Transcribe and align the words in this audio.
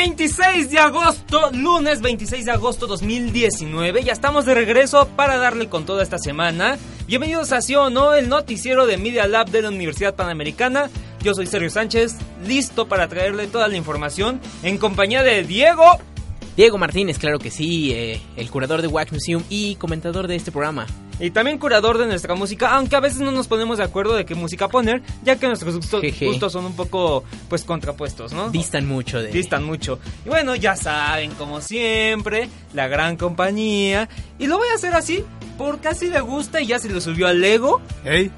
26 0.00 0.70
de 0.70 0.78
agosto, 0.78 1.50
lunes 1.52 2.00
26 2.00 2.46
de 2.46 2.50
agosto 2.50 2.86
2019. 2.86 4.02
Ya 4.02 4.14
estamos 4.14 4.46
de 4.46 4.54
regreso 4.54 5.06
para 5.14 5.36
darle 5.36 5.68
con 5.68 5.84
toda 5.84 6.02
esta 6.02 6.16
semana. 6.16 6.78
Bienvenidos 7.06 7.52
a 7.52 7.60
Sí 7.60 7.74
o 7.74 7.90
No, 7.90 8.14
el 8.14 8.30
noticiero 8.30 8.86
de 8.86 8.96
Media 8.96 9.26
Lab 9.26 9.50
de 9.50 9.60
la 9.60 9.68
Universidad 9.68 10.14
Panamericana. 10.14 10.88
Yo 11.22 11.34
soy 11.34 11.44
Sergio 11.44 11.68
Sánchez, 11.68 12.16
listo 12.46 12.88
para 12.88 13.08
traerle 13.08 13.46
toda 13.46 13.68
la 13.68 13.76
información 13.76 14.40
en 14.62 14.78
compañía 14.78 15.22
de 15.22 15.44
Diego. 15.44 15.84
Diego 16.56 16.78
Martínez, 16.78 17.18
claro 17.18 17.38
que 17.38 17.50
sí, 17.50 17.92
eh, 17.92 18.22
el 18.36 18.50
curador 18.50 18.80
de 18.80 18.88
Wax 18.88 19.12
Museum 19.12 19.42
y 19.50 19.74
comentador 19.74 20.28
de 20.28 20.36
este 20.36 20.50
programa. 20.50 20.86
Y 21.20 21.30
también 21.30 21.58
curador 21.58 21.98
de 21.98 22.06
nuestra 22.06 22.34
música, 22.34 22.74
aunque 22.74 22.96
a 22.96 23.00
veces 23.00 23.20
no 23.20 23.30
nos 23.30 23.46
ponemos 23.46 23.78
de 23.78 23.84
acuerdo 23.84 24.14
de 24.14 24.24
qué 24.24 24.34
música 24.34 24.68
poner, 24.68 25.02
ya 25.22 25.36
que 25.36 25.46
nuestros 25.46 25.76
gustos, 25.76 26.52
son 26.52 26.64
un 26.64 26.74
poco, 26.74 27.24
pues, 27.48 27.64
contrapuestos, 27.64 28.32
¿no? 28.32 28.50
Distan 28.50 28.86
mucho 28.86 29.20
de... 29.20 29.30
Distan 29.30 29.64
mucho. 29.64 29.98
Y 30.24 30.30
bueno, 30.30 30.54
ya 30.54 30.76
saben, 30.76 31.32
como 31.32 31.60
siempre, 31.60 32.48
la 32.72 32.88
gran 32.88 33.16
compañía. 33.16 34.08
Y 34.38 34.46
lo 34.46 34.56
voy 34.56 34.68
a 34.68 34.74
hacer 34.74 34.94
así, 34.94 35.22
porque 35.58 35.88
así 35.88 36.08
le 36.08 36.20
gusta 36.20 36.60
y 36.62 36.66
ya 36.66 36.78
se 36.78 36.88
lo 36.88 37.00
subió 37.00 37.28
al 37.28 37.40
Lego. 37.40 37.82
Hey, 38.04 38.30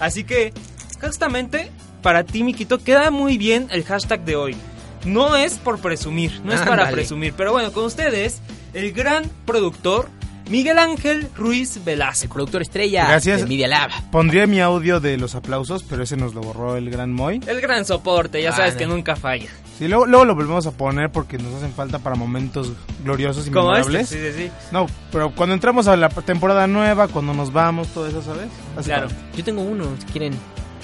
Así 0.00 0.22
que, 0.22 0.52
justamente, 1.00 1.70
para 2.02 2.24
ti, 2.24 2.44
Miquito, 2.44 2.78
queda 2.78 3.10
muy 3.10 3.36
bien 3.36 3.66
el 3.70 3.84
hashtag 3.84 4.24
de 4.24 4.36
hoy. 4.36 4.56
No 5.04 5.36
es 5.36 5.54
por 5.54 5.80
presumir, 5.80 6.40
no 6.44 6.52
es 6.52 6.60
para 6.66 6.90
presumir, 6.90 7.34
pero 7.36 7.52
bueno, 7.52 7.72
con 7.72 7.84
ustedes, 7.84 8.40
el 8.74 8.92
gran 8.92 9.24
productor 9.44 10.08
Miguel 10.48 10.78
Ángel 10.78 11.28
Ruiz 11.36 11.84
Velasco. 11.84 12.32
Productor 12.32 12.62
estrella 12.62 13.06
Gracias. 13.08 13.40
de 13.42 13.46
Media 13.46 13.68
Lab. 13.68 13.90
pondría 14.10 14.46
mi 14.46 14.60
audio 14.60 14.98
de 15.00 15.16
los 15.18 15.34
aplausos, 15.34 15.82
pero 15.82 16.02
ese 16.02 16.16
nos 16.16 16.34
lo 16.34 16.40
borró 16.40 16.76
el 16.76 16.90
gran 16.90 17.12
Moy. 17.12 17.40
El 17.46 17.60
gran 17.60 17.84
soporte, 17.84 18.40
ya 18.42 18.50
Ah, 18.50 18.56
sabes 18.56 18.74
no. 18.74 18.78
que 18.78 18.86
nunca 18.86 19.16
falla. 19.16 19.48
Sí, 19.78 19.86
luego, 19.86 20.06
luego 20.06 20.24
lo 20.24 20.34
volvemos 20.34 20.66
a 20.66 20.72
poner 20.72 21.10
porque 21.10 21.38
nos 21.38 21.54
hacen 21.54 21.72
falta 21.72 21.98
para 22.00 22.16
momentos 22.16 22.72
gloriosos 23.04 23.46
y 23.46 23.50
Como 23.50 23.76
este, 23.76 23.90
memorables. 23.92 24.08
sí, 24.08 24.18
sí, 24.18 24.44
sí. 24.46 24.50
No, 24.72 24.86
pero 25.12 25.30
cuando 25.34 25.54
entramos 25.54 25.86
a 25.86 25.96
la 25.96 26.08
temporada 26.08 26.66
nueva, 26.66 27.06
cuando 27.08 27.32
nos 27.34 27.52
vamos, 27.52 27.88
todo 27.88 28.08
eso, 28.08 28.20
¿sabes? 28.22 28.48
Claro. 28.84 29.08
Yo 29.36 29.44
tengo 29.44 29.62
uno, 29.62 29.84
si 29.98 30.06
quieren. 30.06 30.32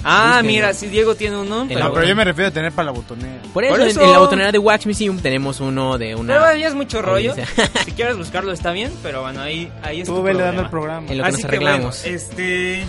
Ah, 0.05 0.43
mira, 0.45 0.75
si 0.75 0.87
Diego 0.89 1.15
tiene 1.15 1.37
uno. 1.39 1.65
Pero, 1.67 1.81
No, 1.81 1.93
pero 1.93 2.07
yo 2.07 2.15
me 2.15 2.25
refiero 2.25 2.49
a 2.49 2.51
tener 2.53 2.73
para 2.73 2.87
la 2.87 2.93
botonera. 2.93 3.41
Por 3.53 3.65
eso, 3.65 3.73
Por 3.73 3.81
en- 3.83 3.89
eso. 3.89 4.03
En, 4.03 4.13
la 4.13 4.19
botonera 4.19 4.53
de 4.53 4.59
Wax 4.59 4.87
Museum 4.87 5.19
tenemos 5.19 5.61
uno 5.61 5.97
de 5.99 6.15
una... 6.15 6.35
pero 6.35 6.57
ya 6.57 6.69
es 6.69 6.75
mucho 6.75 7.01
rollo. 7.03 7.35
si 7.85 7.93
quieres 7.93 8.17
buscarlo 8.17 8.53
está 8.53 8.73
bien, 8.73 8.93
pero 9.03 9.23
bueno, 9.23 9.41
ahí, 9.41 9.71
ahí 9.83 10.01
es 10.03 10.07
Tú 10.09 10.23
vele 10.23 10.43
dando 10.43 10.63
el 10.63 10.71
programa. 10.71 11.07
En 11.11 11.19
lo 11.19 11.25
que 11.25 11.29
Así 11.31 11.43
nos 11.43 11.51
que 11.51 11.57
arreglamos. 11.57 12.01
bueno, 12.03 12.17
este... 12.17 12.85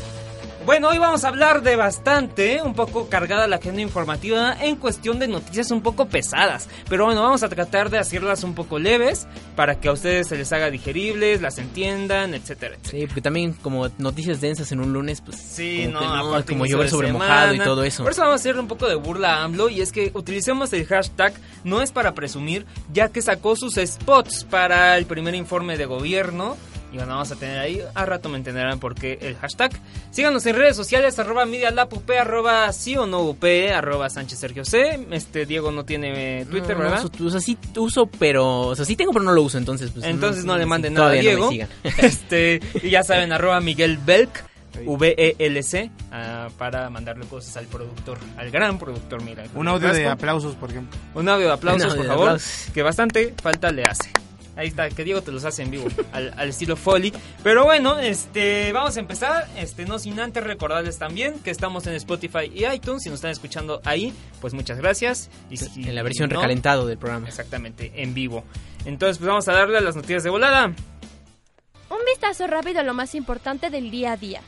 Bueno, 0.66 0.90
hoy 0.90 0.98
vamos 0.98 1.24
a 1.24 1.28
hablar 1.28 1.62
de 1.62 1.76
bastante, 1.76 2.64
un 2.64 2.74
poco 2.74 3.08
cargada 3.08 3.46
la 3.46 3.58
agenda 3.58 3.84
informativa 3.84 4.58
en 4.60 4.78
cuestión 4.78 5.20
de 5.20 5.28
noticias 5.28 5.70
un 5.70 5.82
poco 5.82 6.08
pesadas. 6.08 6.68
Pero 6.90 7.06
bueno, 7.06 7.22
vamos 7.22 7.44
a 7.44 7.50
tratar 7.50 7.92
de 7.92 8.00
hacerlas 8.00 8.44
un 8.44 8.56
poco 8.56 8.80
leves 8.80 9.28
para 9.56 9.80
que 9.80 9.90
a 9.90 9.92
ustedes 9.92 10.28
se 10.28 10.36
les 10.36 10.52
haga 10.54 10.72
digeribles, 10.72 11.40
las 11.40 11.60
entiendan, 11.60 12.34
etcétera, 12.34 12.78
etcétera. 12.78 13.00
Sí, 13.00 13.06
porque 13.06 13.22
también 13.22 13.54
como 13.54 13.90
noticias 14.00 14.42
densas 14.42 14.72
en 14.72 14.80
un 14.80 14.92
lunes, 14.92 15.22
pues... 15.22 15.38
Sí, 15.38 15.84
como 15.86 16.00
no, 16.00 16.00
que 16.00 16.30
aparte 16.30 16.54
como 16.54 16.66
llover 16.66 16.90
sobre 16.90 17.14
mojado 17.14 17.54
y 17.54 17.60
todo 17.60 17.84
eso. 17.84 18.02
Por 18.02 18.14
eso 18.14 18.22
vamos 18.22 18.34
a 18.34 18.42
hacer 18.42 18.58
un 18.58 18.68
poco 18.68 18.88
de 18.88 18.96
burla 18.96 19.36
a 19.36 19.44
AMLO 19.44 19.70
y 19.70 19.82
es 19.82 19.92
que 19.92 20.10
utilicemos 20.16 20.74
el 20.74 20.88
hashtag 20.88 21.36
no 21.64 21.84
es 21.84 21.92
para 21.92 22.16
presumir, 22.16 22.66
ya 22.92 23.10
que 23.10 23.22
sacó 23.22 23.56
sus 23.56 23.76
spots 23.76 24.46
para 24.46 24.98
el 24.98 25.06
primer 25.06 25.36
informe 25.36 25.78
de 25.78 25.86
gobierno. 25.86 26.58
Y 26.96 26.98
bueno, 26.98 27.12
vamos 27.12 27.30
a 27.30 27.36
tener 27.36 27.60
ahí, 27.60 27.82
a 27.94 28.06
rato 28.06 28.30
me 28.30 28.38
entenderán 28.38 28.80
por 28.80 28.96
qué 28.96 29.20
el 29.22 29.36
hashtag. 29.36 29.70
Síganos 30.12 30.46
en 30.46 30.56
redes 30.56 30.78
sociales, 30.78 31.20
arroba 31.20 31.46
medialapup, 31.46 32.10
arroba 32.12 32.72
sí 32.72 32.96
o 32.96 33.06
no 33.06 33.24
up, 33.24 33.46
arroba 33.76 34.10
Sánchez 34.10 34.40
Sergio 34.40 34.64
C. 34.64 35.06
Este 35.12 35.46
Diego 35.46 35.74
no 35.74 35.84
tiene 35.84 36.44
eh, 36.44 36.46
Twitter, 36.46 36.78
No, 36.78 36.84
no 36.86 36.90
¿verdad? 36.92 37.04
uso- 37.14 37.26
o 37.26 37.30
sea, 37.30 37.42
sí 37.42 37.58
uso, 37.76 38.06
pero... 38.18 38.62
O 38.68 38.76
sea, 38.78 38.86
sí 38.86 38.96
tengo, 38.96 39.12
pero 39.12 39.26
no 39.26 39.34
lo 39.34 39.42
uso, 39.42 39.58
entonces... 39.58 39.92
Pues, 39.92 40.06
Entonces 40.06 40.46
no 40.46 40.56
le 40.56 40.64
sí, 40.64 40.70
manden 40.70 40.94
nada 40.94 41.10
a 41.10 41.12
Diego. 41.12 41.40
no 41.40 41.46
me 41.48 41.52
sigan. 41.52 41.70
este, 41.98 42.62
y 42.82 42.90
ya 42.90 43.04
saben, 43.04 43.34
arroba 43.34 43.60
Miguel 43.60 43.98
Belk, 43.98 44.46
V-E-L-C, 44.86 45.92
ah, 46.14 46.48
para 46.58 46.90
mandarle 46.90 47.26
cosas 47.26 47.58
al 47.58 47.66
productor, 47.66 48.20
al 48.38 48.52
gran 48.52 48.80
productor, 48.80 49.22
mira. 49.22 49.44
Un 49.54 49.68
audio 49.68 49.92
de 49.92 50.08
aplausos, 50.08 50.56
por 50.56 50.70
ejemplo. 50.72 50.98
Un 51.14 51.28
audio 51.28 51.48
de 51.48 51.54
aplausos, 51.56 51.84
audio 51.92 51.96
por 51.98 52.04
de 52.04 52.10
favor, 52.10 52.28
aplausos. 52.30 52.72
que 52.74 52.82
bastante 52.84 53.34
falta 53.44 53.70
le 53.72 53.84
hace. 53.84 54.12
Ahí 54.56 54.68
está, 54.68 54.90
que 54.90 55.04
Diego 55.04 55.22
te 55.22 55.32
los 55.32 55.44
hace 55.46 55.64
en 55.64 55.72
vivo, 55.72 55.88
al, 56.14 56.34
al 56.38 56.50
estilo 56.50 56.76
Foley. 56.76 57.14
Pero 57.44 57.66
bueno, 57.66 58.00
este, 58.00 58.72
vamos 58.72 58.96
a 58.98 59.00
empezar, 59.00 59.48
este, 59.58 59.86
no 59.86 60.00
sin 60.00 60.20
antes 60.20 60.44
recordarles 60.44 60.98
también 60.98 61.40
que 61.40 61.52
estamos 61.52 61.86
en 61.88 61.94
Spotify 61.94 62.52
y 62.54 62.66
iTunes, 62.66 63.04
si 63.04 63.10
nos 63.10 63.18
están 63.18 63.32
escuchando 63.32 63.82
ahí, 63.84 64.14
pues 64.42 64.54
muchas 64.54 64.78
gracias. 64.78 65.30
Y 65.50 65.58
si 65.58 65.88
En 65.88 65.96
la 65.96 66.04
versión 66.04 66.30
no, 66.30 66.36
recalentado 66.38 66.86
del 66.88 66.98
programa. 66.98 67.28
Exactamente, 67.28 67.92
en 67.96 68.14
vivo. 68.14 68.44
Entonces, 68.86 69.18
pues 69.18 69.28
vamos 69.28 69.48
a 69.48 69.54
darle 69.54 69.78
a 69.78 69.82
las 69.82 69.96
noticias 69.96 70.24
de 70.24 70.30
volada. 70.30 70.68
Un 70.68 72.06
vistazo 72.06 72.48
rápido 72.48 72.80
a 72.80 72.84
lo 72.84 72.94
más 72.94 73.16
importante 73.16 73.70
del 73.70 73.92
día 73.92 74.14
a 74.14 74.18
día. 74.18 74.42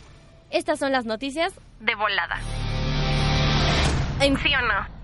Estas 0.49 0.79
son 0.79 0.91
las 0.91 1.05
noticias 1.05 1.53
De 1.79 1.93
volada. 1.95 2.39
En 4.21 4.37
sí 4.37 4.49
o 4.55 4.61
no. 4.61 4.96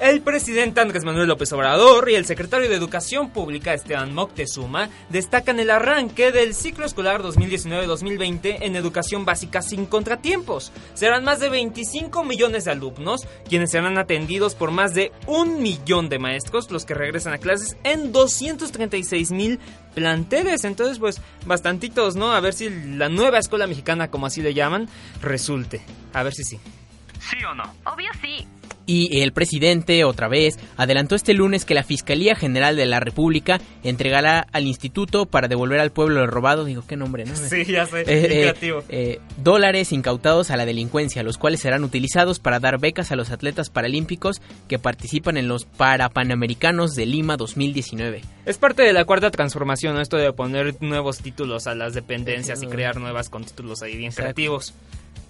El 0.00 0.22
presidente 0.22 0.80
Andrés 0.80 1.04
Manuel 1.04 1.28
López 1.28 1.52
Obrador 1.52 2.08
y 2.08 2.14
el 2.14 2.24
secretario 2.24 2.70
de 2.70 2.74
Educación 2.74 3.28
Pública 3.28 3.74
Esteban 3.74 4.14
Moctezuma 4.14 4.88
destacan 5.10 5.60
el 5.60 5.68
arranque 5.68 6.32
del 6.32 6.54
ciclo 6.54 6.86
escolar 6.86 7.22
2019-2020 7.22 8.62
en 8.62 8.76
educación 8.76 9.26
básica 9.26 9.60
sin 9.60 9.84
contratiempos. 9.84 10.72
Serán 10.94 11.22
más 11.24 11.38
de 11.38 11.50
25 11.50 12.24
millones 12.24 12.64
de 12.64 12.70
alumnos 12.70 13.28
quienes 13.46 13.72
serán 13.72 13.98
atendidos 13.98 14.54
por 14.54 14.70
más 14.70 14.94
de 14.94 15.12
un 15.26 15.62
millón 15.62 16.08
de 16.08 16.18
maestros 16.18 16.70
los 16.70 16.86
que 16.86 16.94
regresan 16.94 17.34
a 17.34 17.38
clases 17.38 17.76
en 17.84 18.10
236 18.10 19.32
mil 19.32 19.60
planteles. 19.94 20.64
Entonces, 20.64 20.98
pues, 20.98 21.20
bastantitos, 21.44 22.16
¿no? 22.16 22.32
A 22.32 22.40
ver 22.40 22.54
si 22.54 22.70
la 22.70 23.10
nueva 23.10 23.38
escuela 23.38 23.66
mexicana, 23.66 24.10
como 24.10 24.24
así 24.24 24.40
le 24.40 24.54
llaman, 24.54 24.88
resulte. 25.20 25.82
A 26.14 26.22
ver 26.22 26.32
si 26.32 26.44
sí. 26.44 26.58
¿Sí 27.20 27.36
o 27.44 27.54
no? 27.54 27.64
Obvio 27.84 28.08
sí. 28.22 28.48
Y 28.86 29.20
el 29.22 29.32
presidente, 29.32 30.02
otra 30.04 30.26
vez, 30.28 30.58
adelantó 30.76 31.14
este 31.14 31.32
lunes 31.34 31.64
que 31.64 31.74
la 31.74 31.84
Fiscalía 31.84 32.34
General 32.34 32.74
de 32.74 32.86
la 32.86 32.98
República 32.98 33.60
entregará 33.84 34.46
al 34.52 34.66
instituto 34.66 35.26
para 35.26 35.46
devolver 35.48 35.78
al 35.80 35.92
pueblo 35.92 36.20
lo 36.20 36.26
robado, 36.26 36.64
digo, 36.64 36.82
qué 36.86 36.96
nombre, 36.96 37.24
¿no? 37.24 37.34
Sí, 37.50 37.64
ya 37.64 37.86
sé, 37.86 38.00
Eh, 38.00 38.04
bien 38.04 38.24
eh, 38.32 38.40
creativo. 38.42 38.82
eh, 38.88 39.20
dólares 39.42 39.92
incautados 39.92 40.50
a 40.50 40.56
la 40.56 40.66
delincuencia, 40.66 41.22
los 41.22 41.38
cuales 41.38 41.60
serán 41.60 41.84
utilizados 41.84 42.38
para 42.40 42.58
dar 42.58 42.78
becas 42.80 43.12
a 43.12 43.16
los 43.16 43.30
atletas 43.30 43.70
paralímpicos 43.70 44.40
que 44.68 44.78
participan 44.78 45.36
en 45.36 45.46
los 45.48 45.66
Parapanamericanos 45.66 46.94
de 46.94 47.06
Lima 47.06 47.36
2019. 47.36 48.22
Es 48.46 48.58
parte 48.58 48.82
de 48.82 48.92
la 48.92 49.04
cuarta 49.04 49.30
transformación, 49.30 49.94
¿no? 49.94 50.00
esto 50.00 50.16
de 50.16 50.32
poner 50.32 50.74
nuevos 50.82 51.18
títulos 51.18 51.66
a 51.66 51.74
las 51.74 51.94
dependencias 51.94 52.62
y 52.62 52.66
crear 52.66 52.96
nuevas 52.96 53.28
con 53.30 53.44
títulos 53.44 53.82
ahí 53.82 53.96
bien 53.96 54.12
creativos. 54.12 54.74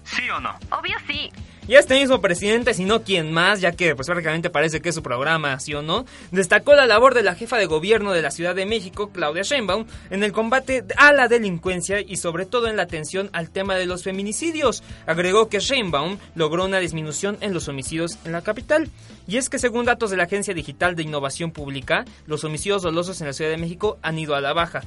¿Sí 0.03 0.29
o 0.29 0.39
no? 0.39 0.57
Obvio 0.71 0.95
sí. 1.07 1.31
Y 1.67 1.75
este 1.75 1.93
mismo 1.93 2.19
presidente, 2.19 2.73
si 2.73 2.85
no 2.85 3.03
quien 3.03 3.31
más, 3.31 3.61
ya 3.61 3.71
que 3.71 3.95
pues 3.95 4.07
prácticamente 4.07 4.49
parece 4.49 4.81
que 4.81 4.89
es 4.89 4.95
su 4.95 5.03
programa, 5.03 5.59
¿sí 5.59 5.75
o 5.75 5.83
no? 5.83 6.05
Destacó 6.31 6.73
la 6.73 6.87
labor 6.87 7.13
de 7.13 7.21
la 7.21 7.35
jefa 7.35 7.57
de 7.57 7.67
gobierno 7.67 8.11
de 8.11 8.23
la 8.23 8.31
Ciudad 8.31 8.55
de 8.55 8.65
México, 8.65 9.11
Claudia 9.11 9.43
Sheinbaum, 9.43 9.85
en 10.09 10.23
el 10.23 10.31
combate 10.31 10.83
a 10.97 11.13
la 11.13 11.27
delincuencia 11.27 12.01
y 12.01 12.17
sobre 12.17 12.47
todo 12.47 12.67
en 12.67 12.77
la 12.77 12.83
atención 12.83 13.29
al 13.31 13.51
tema 13.51 13.75
de 13.75 13.85
los 13.85 14.03
feminicidios. 14.03 14.83
Agregó 15.05 15.49
que 15.49 15.59
Sheinbaum 15.59 16.17
logró 16.33 16.65
una 16.65 16.79
disminución 16.79 17.37
en 17.41 17.53
los 17.53 17.67
homicidios 17.67 18.17
en 18.25 18.31
la 18.31 18.41
capital. 18.41 18.89
Y 19.27 19.37
es 19.37 19.49
que 19.49 19.59
según 19.59 19.85
datos 19.85 20.09
de 20.09 20.17
la 20.17 20.23
Agencia 20.23 20.55
Digital 20.55 20.95
de 20.95 21.03
Innovación 21.03 21.51
Pública, 21.51 22.05
los 22.25 22.43
homicidios 22.43 22.81
dolosos 22.81 23.21
en 23.21 23.27
la 23.27 23.33
Ciudad 23.33 23.51
de 23.51 23.57
México 23.57 23.99
han 24.01 24.17
ido 24.17 24.33
a 24.33 24.41
la 24.41 24.53
baja. 24.53 24.81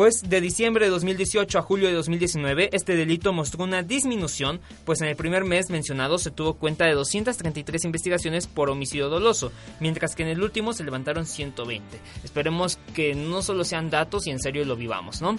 Pues 0.00 0.30
de 0.30 0.40
diciembre 0.40 0.86
de 0.86 0.90
2018 0.92 1.58
a 1.58 1.60
julio 1.60 1.88
de 1.88 1.92
2019 1.92 2.70
este 2.72 2.96
delito 2.96 3.34
mostró 3.34 3.64
una 3.64 3.82
disminución, 3.82 4.58
pues 4.86 5.02
en 5.02 5.08
el 5.08 5.14
primer 5.14 5.44
mes 5.44 5.68
mencionado 5.68 6.16
se 6.16 6.30
tuvo 6.30 6.54
cuenta 6.54 6.86
de 6.86 6.94
233 6.94 7.84
investigaciones 7.84 8.46
por 8.46 8.70
homicidio 8.70 9.10
doloso, 9.10 9.52
mientras 9.78 10.16
que 10.16 10.22
en 10.22 10.30
el 10.30 10.42
último 10.42 10.72
se 10.72 10.84
levantaron 10.84 11.26
120. 11.26 12.00
Esperemos 12.24 12.78
que 12.94 13.14
no 13.14 13.42
solo 13.42 13.62
sean 13.62 13.90
datos 13.90 14.26
y 14.26 14.30
en 14.30 14.40
serio 14.40 14.64
lo 14.64 14.74
vivamos, 14.74 15.20
¿no? 15.20 15.36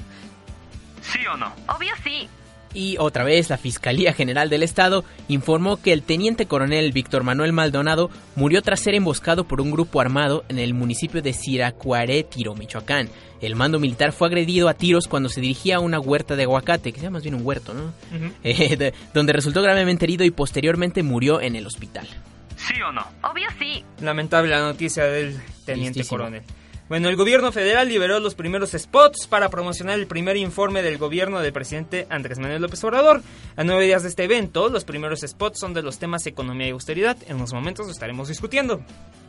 ¿Sí 1.02 1.26
o 1.26 1.36
no? 1.38 1.52
Obvio 1.68 1.96
sí. 2.04 2.30
Y 2.74 2.96
otra 3.00 3.24
vez, 3.26 3.50
la 3.50 3.58
Fiscalía 3.58 4.14
General 4.14 4.50
del 4.50 4.64
Estado 4.64 5.04
informó 5.28 5.82
que 5.82 5.92
el 5.92 6.04
teniente 6.04 6.46
coronel 6.46 6.94
Víctor 6.94 7.24
Manuel 7.24 7.52
Maldonado 7.52 8.10
murió 8.36 8.62
tras 8.62 8.80
ser 8.80 8.96
emboscado 8.96 9.44
por 9.46 9.60
un 9.60 9.72
grupo 9.72 10.00
armado 10.00 10.46
en 10.48 10.58
el 10.58 10.74
municipio 10.74 11.22
de 11.22 11.34
Siracuaretiro, 11.34 12.56
Michoacán. 12.56 13.10
El 13.42 13.56
mando 13.56 13.80
militar 13.80 14.14
fue 14.14 14.28
agredido 14.28 14.70
a 14.70 14.74
tiros 14.76 15.08
cuando 15.08 15.28
se 15.28 15.42
dirigía 15.42 15.78
a 15.78 15.80
una 15.80 16.00
huerta 16.00 16.36
de 16.36 16.44
aguacate, 16.44 16.92
que 16.94 17.00
se 17.00 17.06
llama 17.06 17.16
más 17.16 17.24
bien 17.24 17.36
un 17.36 17.46
huerto, 17.46 17.74
¿no? 17.74 17.92
Eh, 18.44 18.78
de- 18.78 18.94
donde 19.14 19.34
resultó 19.34 19.62
gravemente 19.62 20.06
herido 20.06 20.24
y 20.24 20.32
posteriormente 20.32 21.04
murió 21.04 21.42
en 21.42 21.56
el 21.56 21.66
hospital. 21.66 22.08
¿Sí 22.56 22.76
o 22.88 22.92
no? 22.92 23.02
Obvio 23.24 23.48
sí. 23.60 23.84
Lamentable 24.02 24.50
la 24.52 24.60
noticia 24.62 25.06
del 25.06 25.36
teniente 25.66 25.96
Tristísimo. 26.00 26.20
coronel. 26.20 26.44
Bueno, 26.92 27.08
el 27.08 27.16
gobierno 27.16 27.54
federal 27.54 27.88
liberó 27.88 28.20
los 28.20 28.36
primeros 28.36 28.72
spots 28.72 29.26
para 29.26 29.50
promocionar 29.50 29.98
el 29.98 30.08
primer 30.08 30.36
informe 30.36 30.82
del 30.82 30.98
gobierno 30.98 31.40
del 31.40 31.54
presidente 31.54 32.06
Andrés 32.10 32.38
Manuel 32.38 32.62
López 32.62 32.84
Obrador. 32.84 33.22
A 33.56 33.64
nueve 33.64 33.86
días 33.86 34.04
de 34.04 34.10
este 34.10 34.26
evento, 34.26 34.68
los 34.68 34.84
primeros 34.84 35.22
spots 35.22 35.58
son 35.58 35.74
de 35.74 35.84
los 35.84 36.00
temas 36.00 36.28
economía 36.28 36.68
y 36.68 36.72
austeridad. 36.72 37.16
En 37.30 37.38
unos 37.38 37.54
momentos 37.54 37.86
lo 37.86 37.94
estaremos 37.94 38.28
discutiendo. 38.28 38.82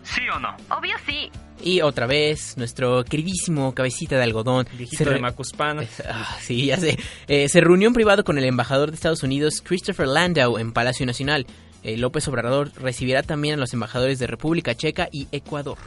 ¿Sí 0.02 0.22
o 0.34 0.40
no? 0.40 0.56
Obvio 0.76 0.96
sí. 1.06 1.30
Y 1.62 1.82
otra 1.82 2.08
vez, 2.08 2.56
nuestro 2.56 3.04
queridísimo 3.04 3.72
cabecita 3.76 4.16
de 4.16 4.24
algodón. 4.24 4.66
Viejito 4.76 5.04
se 5.04 5.10
de 5.10 5.20
Macuspana. 5.20 5.84
Ah, 6.04 6.36
sí, 6.40 6.66
ya 6.66 6.78
sé. 6.78 6.98
Eh, 7.28 7.48
se 7.48 7.60
reunió 7.60 7.86
en 7.86 7.94
privado 7.94 8.24
con 8.24 8.38
el 8.38 8.44
embajador 8.44 8.90
de 8.90 8.96
Estados 8.96 9.22
Unidos, 9.22 9.62
Christopher 9.64 10.08
Landau, 10.08 10.58
en 10.58 10.72
Palacio 10.72 11.06
Nacional. 11.06 11.46
Eh, 11.84 11.96
López 11.96 12.26
Obrador 12.26 12.72
recibirá 12.74 13.22
también 13.22 13.54
a 13.54 13.58
los 13.58 13.72
embajadores 13.72 14.18
de 14.18 14.26
República 14.26 14.74
Checa 14.74 15.08
y 15.12 15.28
Ecuador. 15.30 15.78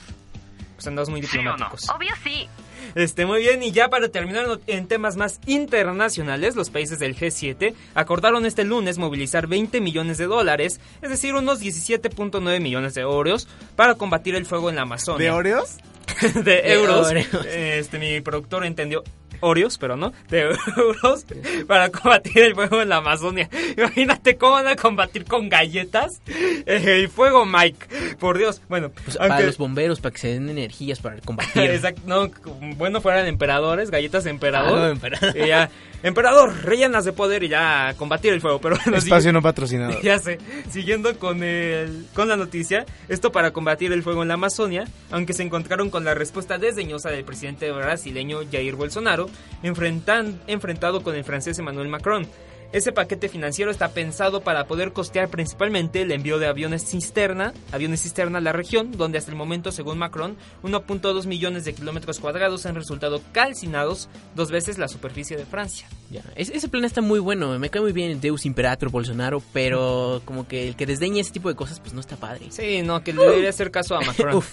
Pues 0.86 0.92
andados 0.92 1.10
muy 1.10 1.24
¿Sí 1.24 1.40
o 1.40 1.42
no? 1.42 1.52
diplomáticos. 1.54 1.90
Obvio 1.90 2.12
sí. 2.24 2.48
Este, 2.94 3.26
muy 3.26 3.40
bien, 3.40 3.64
y 3.64 3.72
ya 3.72 3.90
para 3.90 4.10
terminar 4.10 4.60
en 4.68 4.88
temas 4.88 5.18
más 5.18 5.40
internacionales, 5.48 6.56
los 6.56 6.70
países 6.70 7.00
del 7.00 7.16
G7 7.18 7.74
acordaron 7.96 8.46
este 8.46 8.64
lunes 8.64 9.00
movilizar 9.00 9.48
20 9.48 9.82
millones 9.82 10.20
de 10.20 10.26
dólares, 10.26 10.80
es 11.02 11.10
decir, 11.10 11.34
unos 11.34 11.60
17.9 11.60 12.60
millones 12.60 12.94
de 12.94 13.02
euros, 13.02 13.48
para 13.76 13.96
combatir 13.96 14.36
el 14.36 14.46
fuego 14.46 14.70
en 14.70 14.76
la 14.76 14.84
Amazonia. 14.84 15.26
¿De 15.26 15.32
Oreos? 15.32 15.78
de 16.44 16.74
euros. 16.74 17.08
Oreos. 17.08 17.46
Este, 17.48 17.98
mi 17.98 18.22
productor 18.22 18.64
entendió 18.64 19.04
Oreos, 19.42 19.78
pero 19.78 19.96
no, 19.98 20.14
de 20.30 20.42
euros 20.78 21.26
para 21.68 21.90
combatir 21.90 22.40
el 22.40 22.56
fuego 22.56 22.82
en 22.82 22.90
la 22.90 22.98
Amazonia. 22.98 23.50
Imagínate 23.78 24.38
cómo 24.38 24.54
van 24.54 24.68
a 24.68 24.76
combatir 24.76 25.26
con 25.26 25.50
galletas 25.50 26.22
eh, 26.28 26.84
el 27.02 27.10
fuego, 27.10 27.46
Mike. 27.46 28.16
Por 28.20 28.38
Dios. 28.38 28.62
Bueno, 28.70 28.90
Pues 29.04 29.18
para 29.18 29.34
aunque- 29.36 29.46
los 29.48 29.58
bomberos, 29.58 30.00
para 30.00 30.14
que 30.14 30.20
se 30.20 30.28
den 30.30 30.50
energías 30.50 31.00
para 31.00 31.18
combatir. 31.22 31.64
Exacto, 31.72 32.02
no, 32.06 32.30
bueno 32.78 33.02
fueran 33.02 33.28
emperadores, 33.28 33.92
galletas 33.92 34.24
de 34.24 34.30
emperador. 34.32 34.78
Ah, 34.80 34.82
no, 34.84 34.90
emperador. 34.90 35.36
Y 35.38 35.48
ya, 35.48 35.70
emperador, 36.04 36.54
rellenas 36.64 37.06
de 37.06 37.14
poder 37.14 37.44
y 37.44 37.50
ya 37.50 37.94
combatir 37.98 38.34
el 38.34 38.42
fuego. 38.42 38.60
Pero 38.60 38.76
bueno, 38.84 38.98
Espacio 38.98 39.20
sigue- 39.22 39.34
no 39.34 39.42
patrocinado. 39.42 40.00
ya 40.04 40.20
sé, 40.20 40.38
siguiendo 40.70 41.18
con, 41.18 41.44
el, 41.44 42.06
con 42.14 42.28
la 42.28 42.38
noticia, 42.38 42.86
esto 43.10 43.32
para 43.32 43.52
combatir 43.52 43.92
el 43.92 44.04
fuego 44.04 44.22
en 44.22 44.28
la 44.28 44.36
Amazonia, 44.36 44.86
aunque 45.12 45.34
se 45.34 45.44
encontraron 45.44 45.90
con 45.90 46.04
la 46.06 46.14
respuesta 46.14 46.58
desdeñosa 46.58 47.10
del 47.10 47.24
presidente 47.26 47.72
brasileño 47.72 48.40
Jair 48.52 48.76
Bolsonaro, 48.76 49.30
enfrentan, 49.64 50.40
enfrentado 50.48 51.04
con 51.04 51.16
el 51.16 51.24
francés 51.24 51.58
Emmanuel 51.60 51.88
Macron. 51.88 52.28
Ese 52.75 52.92
paquete 52.92 53.30
financiero 53.30 53.72
está 53.72 53.94
pensado 53.94 54.42
para 54.42 54.68
poder 54.68 54.92
costear 54.92 55.30
principalmente 55.30 56.01
el 56.01 56.12
envío 56.12 56.39
de 56.39 56.48
aviones 56.48 56.86
cisterna, 56.86 57.54
aviones 57.72 58.01
cisterna 58.01 58.39
a 58.39 58.42
la 58.42 58.51
región, 58.51 58.92
donde 58.92 59.18
hasta 59.18 59.31
el 59.31 59.38
momento, 59.38 59.72
según 59.72 59.98
Macron, 59.98 60.36
1.2 60.62 61.25
millones 61.25 61.63
de 61.63 61.74
kilómetros 61.74 62.19
cuadrados 62.19 62.66
han 62.66 62.75
resultado 62.75 63.22
calcinados 63.31 64.10
dos 64.36 64.51
veces 64.51 64.77
la 64.77 64.89
superficie 64.89 65.38
de 65.38 65.45
Francia. 65.45 65.88
Ya, 66.12 66.22
ese 66.36 66.68
plan 66.68 66.83
está 66.83 67.00
muy 67.00 67.19
bueno, 67.19 67.57
me 67.60 67.69
cae 67.69 67.81
muy 67.81 67.94
bien 67.94 68.19
Deus 68.19 68.45
Imperator 68.45 68.89
Bolsonaro, 68.89 69.42
pero 69.54 70.22
como 70.25 70.45
que 70.45 70.68
el 70.68 70.75
que 70.75 70.86
desdeñe 70.86 71.22
ese 71.22 71.31
tipo 71.31 71.48
de 71.48 71.56
cosas 71.56 71.80
pues 71.80 71.94
no 71.94 72.01
está 72.01 72.18
padre. 72.18 72.48
Sí, 72.50 72.81
no, 72.81 73.06
que 73.06 73.13
le 73.13 73.22
debería 73.22 73.51
hacer 73.51 73.72
caso 73.72 73.95
a 73.95 74.01
Macron. 74.01 74.44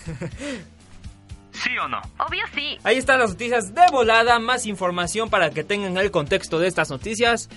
¿Sí 1.50 1.70
o 1.76 1.88
no? 1.88 2.00
Obvio 2.19 2.44
sí. 2.54 2.78
Ahí 2.82 2.98
están 2.98 3.19
las 3.19 3.30
noticias 3.30 3.74
de 3.74 3.82
volada, 3.90 4.38
más 4.38 4.64
información 4.66 5.28
para 5.28 5.50
que 5.50 5.64
tengan 5.64 5.96
el 5.96 6.12
contexto 6.12 6.58
de 6.58 6.69
estas 6.69 6.88
noticias. 6.88 7.48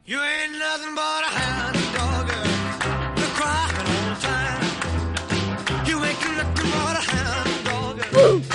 You 0.07 0.21
ain't 0.21 0.51
nothing 0.59 0.93
but 0.93 1.01
a 1.01 1.31
hound 1.33 1.73
dog. 1.95 2.29
You're 3.17 3.33
crying 3.39 3.87
all 3.89 4.13
the 4.13 4.21
time. 4.21 5.87
You 5.87 6.03
ain't 6.05 6.19
nothing 6.37 6.69
but 6.69 6.95
a 6.95 7.03
hound 7.09 7.65
dog, 7.65 8.54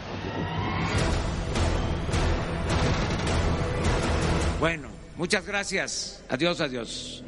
Bueno, 4.61 4.89
muchas 5.17 5.43
gracias. 5.43 6.23
Adiós, 6.29 6.61
adiós. 6.61 7.23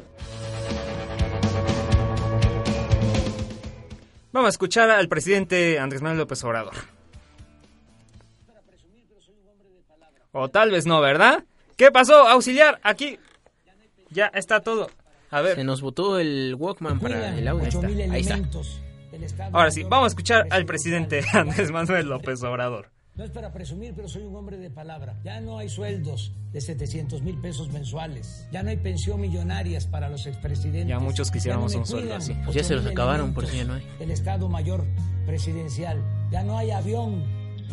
Vamos 4.30 4.46
a 4.46 4.50
escuchar 4.50 4.88
al 4.88 5.08
presidente 5.08 5.80
Andrés 5.80 6.00
Manuel 6.00 6.20
López 6.20 6.44
Obrador. 6.44 6.74
O 10.30 10.48
tal 10.48 10.70
vez 10.70 10.86
no, 10.86 11.00
¿verdad? 11.00 11.42
¿Qué 11.76 11.90
pasó, 11.90 12.28
auxiliar? 12.28 12.78
Aquí 12.84 13.18
ya 14.10 14.26
está 14.26 14.60
todo. 14.60 14.88
A 15.32 15.40
ver. 15.40 15.56
Se 15.56 15.64
nos 15.64 15.80
botó 15.80 16.20
el 16.20 16.54
Walkman 16.56 17.00
para 17.00 17.36
el 17.36 17.48
audio. 17.48 17.64
Ahí 18.12 18.20
está. 18.20 18.36
Ahí 18.36 19.24
está. 19.24 19.48
Ahora 19.52 19.72
sí, 19.72 19.82
vamos 19.82 20.04
a 20.04 20.08
escuchar 20.10 20.46
al 20.50 20.66
presidente 20.66 21.24
Andrés 21.32 21.72
Manuel 21.72 22.06
López 22.06 22.44
Obrador. 22.44 22.93
No 23.16 23.22
es 23.22 23.30
para 23.30 23.52
presumir, 23.52 23.92
pero 23.94 24.08
soy 24.08 24.24
un 24.24 24.34
hombre 24.34 24.56
de 24.56 24.70
palabra. 24.70 25.20
Ya 25.22 25.40
no 25.40 25.58
hay 25.58 25.68
sueldos 25.68 26.32
de 26.50 26.60
700 26.60 27.22
mil 27.22 27.40
pesos 27.40 27.72
mensuales. 27.72 28.48
Ya 28.50 28.64
no 28.64 28.70
hay 28.70 28.76
pensión 28.76 29.20
millonarias 29.20 29.86
para 29.86 30.08
los 30.08 30.26
expresidentes. 30.26 30.88
Ya 30.88 30.98
muchos 30.98 31.30
quisiéramos 31.30 31.72
no 31.74 31.80
un 31.80 31.86
sueldo 31.86 32.16
así. 32.16 32.34
Pues 32.44 32.56
ya 32.56 32.64
se 32.64 32.74
los 32.74 32.84
acabaron, 32.84 33.32
por 33.32 33.44
eso 33.44 33.54
ya 33.54 33.64
no 33.64 33.74
hay. 33.74 33.86
El 34.00 34.10
Estado 34.10 34.48
Mayor 34.48 34.84
Presidencial. 35.26 36.02
Ya 36.32 36.42
no 36.42 36.58
hay 36.58 36.72
avión 36.72 37.22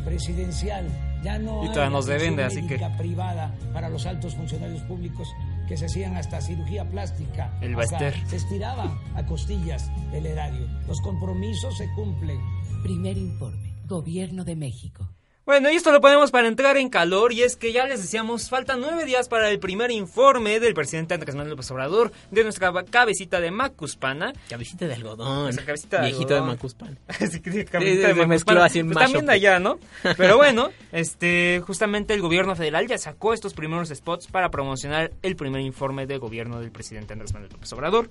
presidencial. 0.06 0.88
Ya 1.24 1.40
no 1.40 1.64
y 1.64 1.68
todavía 1.68 1.86
hay 1.86 1.94
nos 1.94 2.06
deben 2.06 2.36
de, 2.36 2.44
así 2.44 2.66
que 2.66 2.80
privada 2.98 3.56
para 3.74 3.90
los 3.90 4.06
altos 4.06 4.36
funcionarios 4.36 4.82
públicos 4.84 5.28
que 5.68 5.76
se 5.76 5.86
hacían 5.86 6.18
hasta 6.18 6.40
cirugía 6.40 6.88
plástica. 6.88 7.58
El 7.62 7.76
hasta 7.80 8.00
Baester. 8.00 8.28
Se 8.28 8.36
estiraba 8.36 9.00
a 9.16 9.26
costillas 9.26 9.90
el 10.14 10.28
erario. 10.28 10.68
Los 10.88 11.02
compromisos 11.02 11.78
se 11.78 11.90
cumplen. 11.96 12.40
Primer 12.84 13.18
informe. 13.18 13.76
Gobierno 13.86 14.46
de 14.46 14.56
México. 14.56 15.10
Bueno, 15.52 15.70
y 15.70 15.76
esto 15.76 15.92
lo 15.92 16.00
ponemos 16.00 16.32
para 16.32 16.48
entrar 16.48 16.78
en 16.78 16.88
calor 16.88 17.34
y 17.34 17.44
es 17.44 17.58
que 17.58 17.74
ya 17.74 17.86
les 17.86 18.02
decíamos, 18.02 18.50
faltan 18.50 18.80
nueve 18.80 19.04
días 19.04 19.28
para 19.28 19.50
el 19.50 19.60
primer 19.60 19.92
informe 19.92 20.62
del 20.62 20.74
presidente 20.74 21.14
Andrés 21.14 21.36
Manuel 21.36 21.50
López 21.50 21.70
Obrador 21.72 22.14
de 22.32 22.44
nuestra 22.44 22.72
cabecita 22.90 23.42
de 23.42 23.52
Macuspana. 23.52 24.32
Cabecita 24.50 24.88
de 24.88 24.94
algodón. 24.94 25.44
Nuestra 25.44 25.66
cabecita 25.66 25.98
de 25.98 26.04
Viejito 26.04 26.36
algodón. 26.36 26.46
de 26.46 26.56
Macuspana. 26.56 26.98
sí, 27.20 27.66
cabecita 27.66 28.08
de 28.08 28.14
se 28.14 28.26
mezcló 28.28 28.28
Macuspana. 28.28 28.64
así 28.64 28.80
en 28.80 28.92
Pues 28.92 29.04
también 29.04 29.26
de 29.26 29.34
allá, 29.34 29.60
¿no? 29.60 29.78
Pero 30.16 30.38
bueno, 30.38 30.70
este, 30.94 31.62
justamente 31.68 32.14
el 32.14 32.22
gobierno 32.22 32.56
federal 32.56 32.88
ya 32.88 32.98
sacó 32.98 33.34
estos 33.34 33.54
primeros 33.54 33.90
spots 33.90 34.28
para 34.28 34.52
promocionar 34.52 35.12
el 35.22 35.36
primer 35.36 35.60
informe 35.60 36.08
de 36.08 36.18
gobierno 36.18 36.62
del 36.62 36.72
presidente 36.72 37.12
Andrés 37.12 37.34
Manuel 37.34 37.52
López 37.52 37.74
Obrador. 37.74 38.10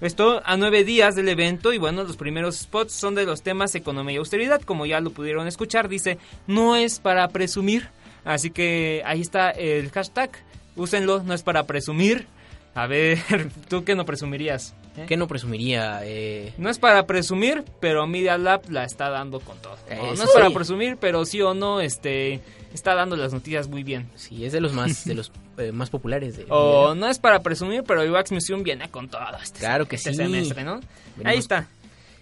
Esto 0.00 0.40
a 0.44 0.56
nueve 0.56 0.84
días 0.84 1.16
del 1.16 1.28
evento 1.28 1.72
y 1.72 1.78
bueno, 1.78 2.04
los 2.04 2.16
primeros 2.16 2.56
spots 2.56 2.92
son 2.92 3.16
de 3.16 3.26
los 3.26 3.42
temas 3.42 3.74
economía 3.74 4.14
y 4.14 4.18
austeridad, 4.18 4.62
como 4.62 4.86
ya 4.86 5.00
lo 5.00 5.10
pudieron 5.10 5.48
escuchar, 5.48 5.88
dice, 5.88 6.18
no 6.46 6.76
es 6.78 6.98
para 7.00 7.28
presumir, 7.28 7.88
así 8.24 8.50
que 8.50 9.02
ahí 9.04 9.20
está 9.20 9.50
el 9.50 9.90
hashtag, 9.90 10.30
úsenlo, 10.76 11.22
no 11.22 11.34
es 11.34 11.42
para 11.42 11.64
presumir. 11.66 12.26
A 12.74 12.86
ver, 12.86 13.18
¿tú 13.68 13.84
qué 13.84 13.94
no 13.96 14.04
presumirías? 14.06 14.74
¿Eh? 14.96 15.04
¿Qué 15.08 15.16
no 15.16 15.26
presumiría? 15.28 16.00
Eh, 16.04 16.52
No 16.58 16.70
es 16.70 16.78
para 16.78 17.06
presumir, 17.06 17.64
pero 17.80 18.06
Media 18.06 18.36
Lab 18.38 18.68
la 18.70 18.84
está 18.84 19.10
dando 19.10 19.40
con 19.40 19.58
todo. 19.58 19.76
Eh, 19.90 19.96
no 20.00 20.16
sí. 20.16 20.22
es 20.24 20.30
para 20.30 20.50
presumir, 20.50 20.96
pero 20.96 21.24
sí 21.24 21.40
o 21.42 21.54
no, 21.54 21.80
este, 21.80 22.40
está 22.72 22.94
dando 22.94 23.16
las 23.16 23.32
noticias 23.32 23.68
muy 23.68 23.82
bien. 23.82 24.08
sí, 24.14 24.44
es 24.44 24.52
de 24.52 24.60
los 24.60 24.72
más, 24.72 25.04
de 25.04 25.14
los 25.14 25.32
eh, 25.56 25.72
más 25.72 25.90
populares. 25.90 26.36
De, 26.36 26.46
O 26.50 26.94
no 26.94 27.08
es 27.08 27.18
para 27.18 27.40
presumir, 27.40 27.82
pero 27.84 28.04
Ivax 28.04 28.30
Museum 28.32 28.62
viene 28.62 28.88
con 28.90 29.08
todo 29.08 29.22
este, 29.42 29.58
Claro 29.60 29.86
que 29.86 29.96
este 29.96 30.10
sí. 30.10 30.16
semestre, 30.16 30.62
¿no? 30.64 30.78
Venimos- 31.16 31.26
Ahí 31.32 31.38
está. 31.38 31.66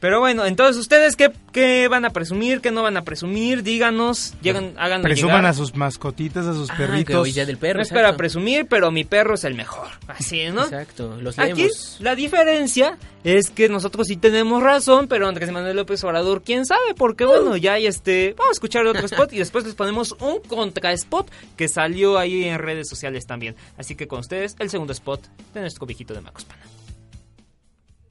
Pero 0.07 0.21
bueno, 0.21 0.47
entonces 0.47 0.77
ustedes 0.77 1.17
qué, 1.17 1.33
qué 1.51 1.89
van 1.89 2.05
a 2.05 2.11
presumir, 2.11 2.61
qué 2.61 2.71
no 2.71 2.85
van 2.85 2.97
a 2.97 3.03
presumir, 3.03 3.65
díganos, 3.65 4.35
llegan, 4.41 4.73
hagan 4.79 5.03
Presuman 5.03 5.45
a 5.47 5.53
sus 5.53 5.75
mascotitas, 5.75 6.47
a 6.47 6.55
sus 6.55 6.71
Ah, 6.71 6.75
perritos. 6.79 7.35
que 7.35 7.45
del 7.45 7.57
perro. 7.59 7.79
No 7.79 7.83
es 7.83 7.89
para 7.89 8.17
presumir, 8.17 8.67
pero 8.69 8.93
mi 8.93 9.03
perro 9.03 9.35
es 9.35 9.43
el 9.43 9.55
mejor. 9.57 9.89
Así, 10.07 10.47
¿no? 10.51 10.63
Exacto, 10.63 11.17
los 11.21 11.37
Aquí 11.41 11.55
leemos. 11.55 11.97
la 11.99 12.15
diferencia 12.15 12.99
es 13.25 13.51
que 13.51 13.69
nosotros 13.69 14.07
sí 14.07 14.17
tenemos 14.17 14.63
razón, 14.63 15.09
pero 15.09 15.27
Andrés 15.27 15.51
Manuel 15.51 15.75
López 15.75 16.05
Obrador, 16.05 16.43
quién 16.45 16.67
sabe, 16.67 16.95
porque 16.97 17.25
bueno, 17.25 17.57
ya 17.57 17.73
hay 17.73 17.89
este, 17.89 18.37
vamos 18.39 18.51
a 18.51 18.53
escuchar 18.53 18.87
otro 18.87 19.07
spot 19.07 19.33
y 19.33 19.39
después 19.39 19.65
les 19.65 19.75
ponemos 19.75 20.15
un 20.21 20.39
contra 20.47 20.93
spot 20.93 21.29
que 21.57 21.67
salió 21.67 22.17
ahí 22.17 22.45
en 22.45 22.61
redes 22.61 22.89
sociales 22.89 23.27
también. 23.27 23.57
Así 23.77 23.97
que 23.97 24.07
con 24.07 24.21
ustedes 24.21 24.55
el 24.61 24.71
segundo 24.71 24.93
spot 24.93 25.27
de 25.53 25.63
nuestro 25.63 25.85
viejito 25.85 26.15
de 26.15 26.21
Macuspana. 26.21 26.63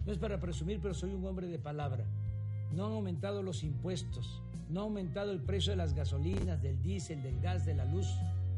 No 0.05 0.11
es 0.11 0.19
para 0.19 0.39
presumir, 0.39 0.79
pero 0.81 0.93
soy 0.93 1.13
un 1.13 1.25
hombre 1.25 1.47
de 1.47 1.57
palabra. 1.57 2.05
No 2.71 2.85
han 2.85 2.93
aumentado 2.93 3.41
los 3.41 3.63
impuestos, 3.63 4.41
no 4.69 4.81
ha 4.81 4.83
aumentado 4.83 5.31
el 5.31 5.41
precio 5.41 5.71
de 5.71 5.77
las 5.77 5.93
gasolinas, 5.93 6.61
del 6.61 6.81
diésel, 6.81 7.23
del 7.23 7.39
gas, 7.41 7.65
de 7.65 7.73
la 7.73 7.85
luz, 7.85 8.07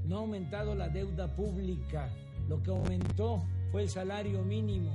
no 0.05 0.17
ha 0.17 0.19
aumentado 0.19 0.75
la 0.75 0.89
deuda 0.89 1.35
pública. 1.35 2.09
Lo 2.49 2.61
que 2.63 2.71
aumentó 2.71 3.43
fue 3.71 3.83
el 3.83 3.89
salario 3.89 4.41
mínimo, 4.43 4.91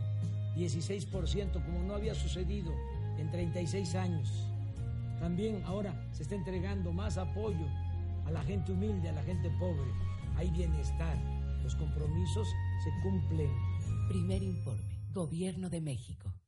16%, 0.56 1.52
como 1.52 1.82
no 1.84 1.94
había 1.94 2.14
sucedido 2.14 2.72
en 3.18 3.30
36 3.30 3.94
años. 3.94 4.46
También 5.20 5.62
ahora 5.64 5.94
se 6.12 6.22
está 6.22 6.34
entregando 6.34 6.92
más 6.92 7.16
apoyo 7.16 7.66
a 8.26 8.30
la 8.30 8.42
gente 8.42 8.72
humilde, 8.72 9.08
a 9.08 9.12
la 9.12 9.22
gente 9.22 9.50
pobre. 9.58 9.90
Hay 10.36 10.50
bienestar, 10.50 11.16
los 11.62 11.74
compromisos 11.76 12.48
se 12.84 12.90
cumplen. 13.02 13.50
Primer 14.08 14.42
informe. 14.42 14.82
Gobierno 15.12 15.70
de 15.70 15.80
México. 15.80 16.41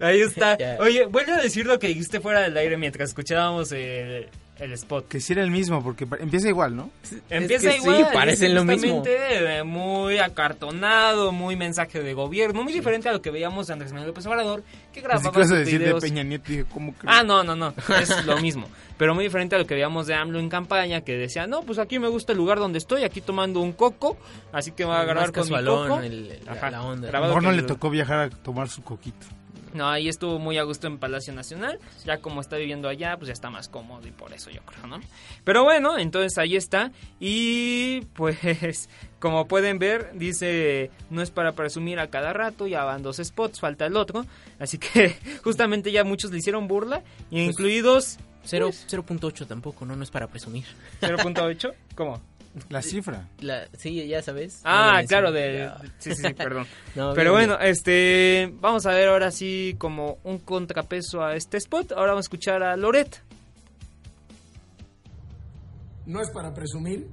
Ahí 0.00 0.20
está. 0.20 0.56
Oye, 0.80 1.06
vuelve 1.06 1.32
a 1.32 1.38
decir 1.42 1.66
lo 1.66 1.78
que 1.78 1.88
dijiste 1.88 2.20
fuera 2.20 2.40
del 2.40 2.56
aire 2.56 2.76
mientras 2.76 3.10
escuchábamos 3.10 3.72
el, 3.72 4.28
el 4.58 4.72
spot. 4.72 5.08
Que 5.08 5.20
sí 5.20 5.32
era 5.34 5.42
el 5.42 5.50
mismo, 5.50 5.82
porque 5.82 6.06
empieza 6.18 6.48
igual, 6.48 6.74
¿no? 6.76 6.90
Empieza 7.28 7.70
que 7.70 7.78
sí, 7.78 7.82
igual, 7.82 8.08
parecen 8.12 8.54
lo 8.54 8.64
mismo. 8.64 9.02
eh, 9.06 9.62
muy 9.64 10.18
acartonado, 10.18 11.32
muy 11.32 11.56
mensaje 11.56 12.02
de 12.02 12.14
gobierno, 12.14 12.62
muy 12.64 12.72
diferente 12.72 13.08
a 13.08 13.12
lo 13.12 13.20
que 13.22 13.30
veíamos 13.30 13.66
de 13.66 13.74
Andrés 13.74 13.92
Manuel 13.92 14.08
López 14.08 14.26
Obrador, 14.26 14.62
que 14.92 15.00
grababa 15.02 15.30
que 15.32 15.44
sus 15.46 15.58
decir 15.58 15.78
videos. 15.80 16.02
de 16.02 16.08
Peña 16.08 16.22
Nieto, 16.22 16.44
dije, 16.48 16.64
¿cómo 16.72 16.92
crees? 16.94 17.14
Ah, 17.16 17.22
no, 17.22 17.44
no, 17.44 17.54
no, 17.54 17.74
es 18.00 18.24
lo 18.24 18.38
mismo. 18.40 18.66
Pero 18.96 19.14
muy 19.14 19.24
diferente 19.24 19.54
a 19.56 19.58
lo 19.58 19.66
que 19.66 19.74
veíamos 19.74 20.06
de 20.06 20.14
AMLO 20.14 20.38
en 20.40 20.48
campaña, 20.48 21.02
que 21.02 21.18
decía, 21.18 21.46
no, 21.46 21.60
pues 21.60 21.78
aquí 21.78 21.98
me 21.98 22.08
gusta 22.08 22.32
el 22.32 22.38
lugar 22.38 22.58
donde 22.58 22.78
estoy, 22.78 23.04
aquí 23.04 23.20
tomando 23.20 23.60
un 23.60 23.72
coco, 23.72 24.16
así 24.52 24.70
que 24.72 24.84
me 24.84 24.88
voy 24.90 24.96
a 24.96 25.00
agarrar 25.02 25.32
con 25.32 25.42
mi 25.50 25.64
coco. 25.64 26.00
el- 26.00 26.30
el- 26.30 26.48
Ajá, 26.48 26.70
la 26.70 26.82
onda. 26.82 27.02
A 27.02 27.06
lo 27.06 27.08
grabado 27.10 27.34
mejor 27.34 27.42
no 27.42 27.52
le 27.52 27.62
tocó 27.62 27.90
viajar 27.90 28.18
a 28.20 28.30
tomar 28.30 28.68
su 28.70 28.82
coquito. 28.82 29.26
No, 29.76 29.88
ahí 29.88 30.08
estuvo 30.08 30.38
muy 30.38 30.56
a 30.58 30.62
gusto 30.62 30.86
en 30.86 30.98
Palacio 30.98 31.32
Nacional. 31.34 31.78
Ya 32.04 32.18
como 32.18 32.40
está 32.40 32.56
viviendo 32.56 32.88
allá, 32.88 33.16
pues 33.18 33.26
ya 33.28 33.32
está 33.34 33.50
más 33.50 33.68
cómodo 33.68 34.06
y 34.08 34.10
por 34.10 34.32
eso 34.32 34.50
yo 34.50 34.62
creo, 34.62 34.86
¿no? 34.86 35.00
Pero 35.44 35.64
bueno, 35.64 35.98
entonces 35.98 36.38
ahí 36.38 36.56
está. 36.56 36.92
Y 37.20 38.00
pues, 38.14 38.88
como 39.18 39.46
pueden 39.46 39.78
ver, 39.78 40.12
dice, 40.14 40.90
no 41.10 41.20
es 41.20 41.30
para 41.30 41.52
presumir 41.52 41.98
a 42.00 42.08
cada 42.08 42.32
rato, 42.32 42.66
ya 42.66 42.84
van 42.84 43.02
dos 43.02 43.18
spots, 43.22 43.60
falta 43.60 43.84
el 43.86 43.96
otro. 43.96 44.24
Así 44.58 44.78
que 44.78 45.14
justamente 45.44 45.92
ya 45.92 46.04
muchos 46.04 46.30
le 46.32 46.38
hicieron 46.38 46.66
burla, 46.68 47.02
Pues, 47.30 47.42
incluidos 47.48 48.16
Cero- 48.44 48.70
0.8 48.70 49.46
tampoco, 49.46 49.84
¿no? 49.84 49.94
No 49.96 50.02
es 50.04 50.10
para 50.10 50.26
presumir. 50.28 50.64
0.8. 51.02 51.74
¿Cómo? 51.96 52.20
La 52.70 52.82
cifra. 52.82 53.28
La, 53.40 53.68
sí, 53.76 54.06
ya 54.08 54.22
sabes. 54.22 54.60
Ah, 54.64 55.00
No, 55.02 55.08
claro, 55.08 55.32
de... 55.32 55.70
Sí, 55.98 56.14
sí, 56.14 56.22
sí, 56.22 56.34
perdón. 56.34 56.66
No, 56.94 57.12
Pero 57.14 57.34
bien, 57.34 57.48
bueno, 57.50 57.62
este, 57.62 58.52
vamos 58.60 58.86
a 58.86 58.90
ver 58.92 59.08
ahora 59.08 59.30
sí 59.30 59.74
como 59.78 60.18
un 60.24 60.38
contrapeso 60.38 61.22
a 61.22 61.34
este 61.34 61.58
spot. 61.58 61.92
Ahora 61.92 62.12
vamos 62.12 62.24
a 62.24 62.28
escuchar 62.28 62.62
a 62.62 62.76
Loret. 62.76 63.22
No 66.06 66.22
es 66.22 66.30
para 66.30 66.54
presumir, 66.54 67.08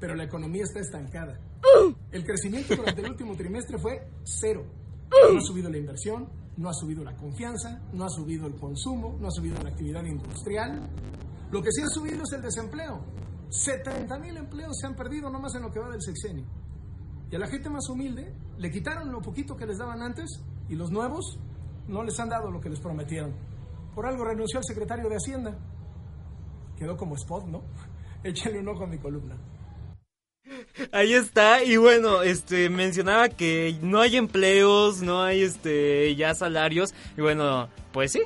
pero 0.00 0.14
la 0.14 0.24
economía 0.24 0.64
está 0.64 0.80
estancada. 0.80 1.38
El 2.12 2.24
crecimiento 2.24 2.74
durante 2.74 3.02
el 3.02 3.10
último 3.10 3.36
trimestre 3.36 3.78
fue 3.78 4.00
cero. 4.24 4.64
No 5.32 5.38
ha 5.38 5.40
subido 5.40 5.70
la 5.70 5.78
inversión, 5.78 6.28
no 6.56 6.68
ha 6.68 6.74
subido 6.74 7.04
la 7.04 7.14
confianza, 7.16 7.80
no 7.92 8.04
ha 8.04 8.08
subido 8.10 8.46
el 8.46 8.54
consumo, 8.56 9.16
no 9.20 9.28
ha 9.28 9.30
subido 9.30 9.62
la 9.62 9.70
actividad 9.70 10.04
industrial. 10.04 10.80
Lo 11.50 11.62
que 11.62 11.70
sí 11.70 11.82
ha 11.82 11.88
subido 11.88 12.22
es 12.22 12.32
el 12.34 12.42
desempleo. 12.42 13.04
70 13.50 14.18
mil 14.18 14.36
empleos 14.36 14.78
se 14.78 14.86
han 14.86 14.94
perdido 14.94 15.30
nomás 15.30 15.54
en 15.54 15.62
lo 15.62 15.72
que 15.72 15.80
va 15.80 15.88
del 15.88 16.02
sexenio. 16.02 16.44
Y 17.30 17.36
a 17.36 17.38
la 17.38 17.46
gente 17.46 17.68
más 17.68 17.88
humilde 17.88 18.34
le 18.58 18.70
quitaron 18.70 19.12
lo 19.12 19.20
poquito 19.20 19.56
que 19.56 19.66
les 19.66 19.78
daban 19.78 20.02
antes 20.02 20.40
y 20.68 20.74
los 20.74 20.90
nuevos 20.90 21.38
no 21.86 22.02
les 22.02 22.18
han 22.20 22.28
dado 22.28 22.50
lo 22.50 22.60
que 22.60 22.68
les 22.68 22.80
prometieron. 22.80 23.34
Por 23.94 24.06
algo 24.06 24.24
renunció 24.24 24.58
el 24.58 24.64
secretario 24.64 25.08
de 25.08 25.16
Hacienda. 25.16 25.58
Quedó 26.76 26.96
como 26.96 27.16
spot, 27.16 27.46
¿no? 27.46 27.62
Échale 28.22 28.58
un 28.60 28.68
ojo 28.68 28.84
a 28.84 28.86
mi 28.86 28.98
columna. 28.98 29.36
Ahí 30.92 31.12
está, 31.12 31.62
y 31.62 31.76
bueno, 31.76 32.22
este 32.22 32.70
mencionaba 32.70 33.28
que 33.28 33.76
no 33.82 34.00
hay 34.00 34.16
empleos, 34.16 35.02
no 35.02 35.22
hay 35.22 35.42
este 35.42 36.14
ya 36.16 36.34
salarios, 36.34 36.94
y 37.16 37.20
bueno, 37.20 37.68
pues 37.92 38.12
sí. 38.12 38.22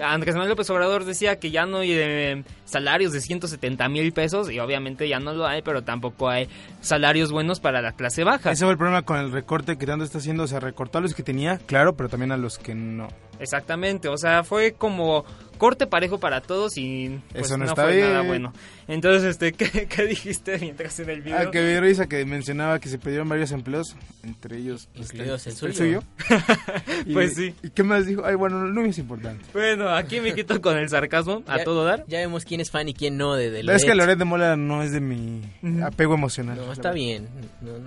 Andrés 0.00 0.34
Manuel 0.34 0.50
López 0.50 0.70
Obrador 0.70 1.04
decía 1.04 1.38
que 1.38 1.50
ya 1.50 1.66
no 1.66 1.78
hay 1.78 1.92
eh, 1.92 2.44
salarios 2.64 3.12
de 3.12 3.20
170 3.20 3.88
mil 3.88 4.12
pesos 4.12 4.50
y 4.50 4.58
obviamente 4.58 5.08
ya 5.08 5.18
no 5.18 5.32
lo 5.34 5.46
hay, 5.46 5.62
pero 5.62 5.82
tampoco 5.82 6.28
hay 6.28 6.48
salarios 6.80 7.32
buenos 7.32 7.60
para 7.60 7.82
la 7.82 7.92
clase 7.92 8.24
baja. 8.24 8.52
Ese 8.52 8.64
fue 8.64 8.72
el 8.72 8.78
problema 8.78 9.02
con 9.02 9.18
el 9.18 9.32
recorte 9.32 9.76
que 9.76 9.86
tanto 9.86 10.04
está 10.04 10.18
haciendo. 10.18 10.44
O 10.44 10.46
sea, 10.46 10.60
recortó 10.60 10.98
a 10.98 11.00
los 11.00 11.14
que 11.14 11.22
tenía, 11.22 11.58
claro, 11.58 11.94
pero 11.94 12.08
también 12.08 12.32
a 12.32 12.36
los 12.36 12.58
que 12.58 12.74
no. 12.74 13.08
Exactamente, 13.38 14.08
o 14.08 14.16
sea, 14.16 14.44
fue 14.44 14.72
como 14.72 15.24
corte 15.58 15.86
parejo 15.86 16.18
para 16.18 16.40
todos 16.40 16.76
y 16.76 17.20
pues, 17.32 17.46
Eso 17.46 17.56
no 17.56 17.64
no, 17.64 17.70
está 17.70 17.84
fue 17.84 18.00
nada 18.00 18.22
bueno. 18.22 18.52
Entonces, 18.92 19.24
este, 19.30 19.52
¿qué, 19.54 19.86
qué 19.86 20.04
dijiste 20.06 20.58
mientras 20.58 20.98
en 21.00 21.08
el 21.08 21.22
video? 21.22 21.38
Ah, 21.38 21.50
que 21.50 21.60
me 21.60 21.80
risa 21.80 22.06
que 22.08 22.24
mencionaba 22.26 22.78
que 22.78 22.88
se 22.88 22.98
perdieron 22.98 23.28
varios 23.28 23.50
empleos, 23.52 23.96
entre 24.22 24.58
ellos 24.58 24.88
este, 24.94 25.22
el 25.22 25.74
suyo. 25.74 26.02
Y- 27.06 27.12
Pues 27.14 27.34
sí. 27.34 27.54
¿Y 27.62 27.70
qué 27.70 27.82
más 27.82 28.06
dijo? 28.06 28.22
Ay, 28.24 28.34
bueno, 28.34 28.66
no 28.66 28.84
es 28.84 28.98
importante. 28.98 29.44
Bueno, 29.52 29.88
aquí 29.88 30.20
me 30.20 30.34
quito 30.34 30.60
con 30.60 30.76
el 30.76 30.88
sarcasmo 30.88 31.42
a 31.46 31.58
Ya- 31.58 31.64
todo 31.64 31.84
dar. 31.84 32.04
Ya 32.06 32.18
vemos 32.18 32.44
quién 32.44 32.60
es 32.60 32.70
fan 32.70 32.88
y 32.88 32.94
quién 32.94 33.16
no 33.16 33.34
de, 33.34 33.50
de 33.50 33.60
es 33.60 33.64
que 33.84 33.94
Loret. 33.94 33.96
Loret 33.96 34.18
de 34.18 34.24
Mola 34.24 34.56
no 34.56 34.82
es 34.82 34.92
de 34.92 35.00
mi 35.00 35.40
apego 35.82 36.14
emocional. 36.14 36.56
No, 36.56 36.72
está 36.72 36.92
bien. 36.92 37.28
No, 37.62 37.78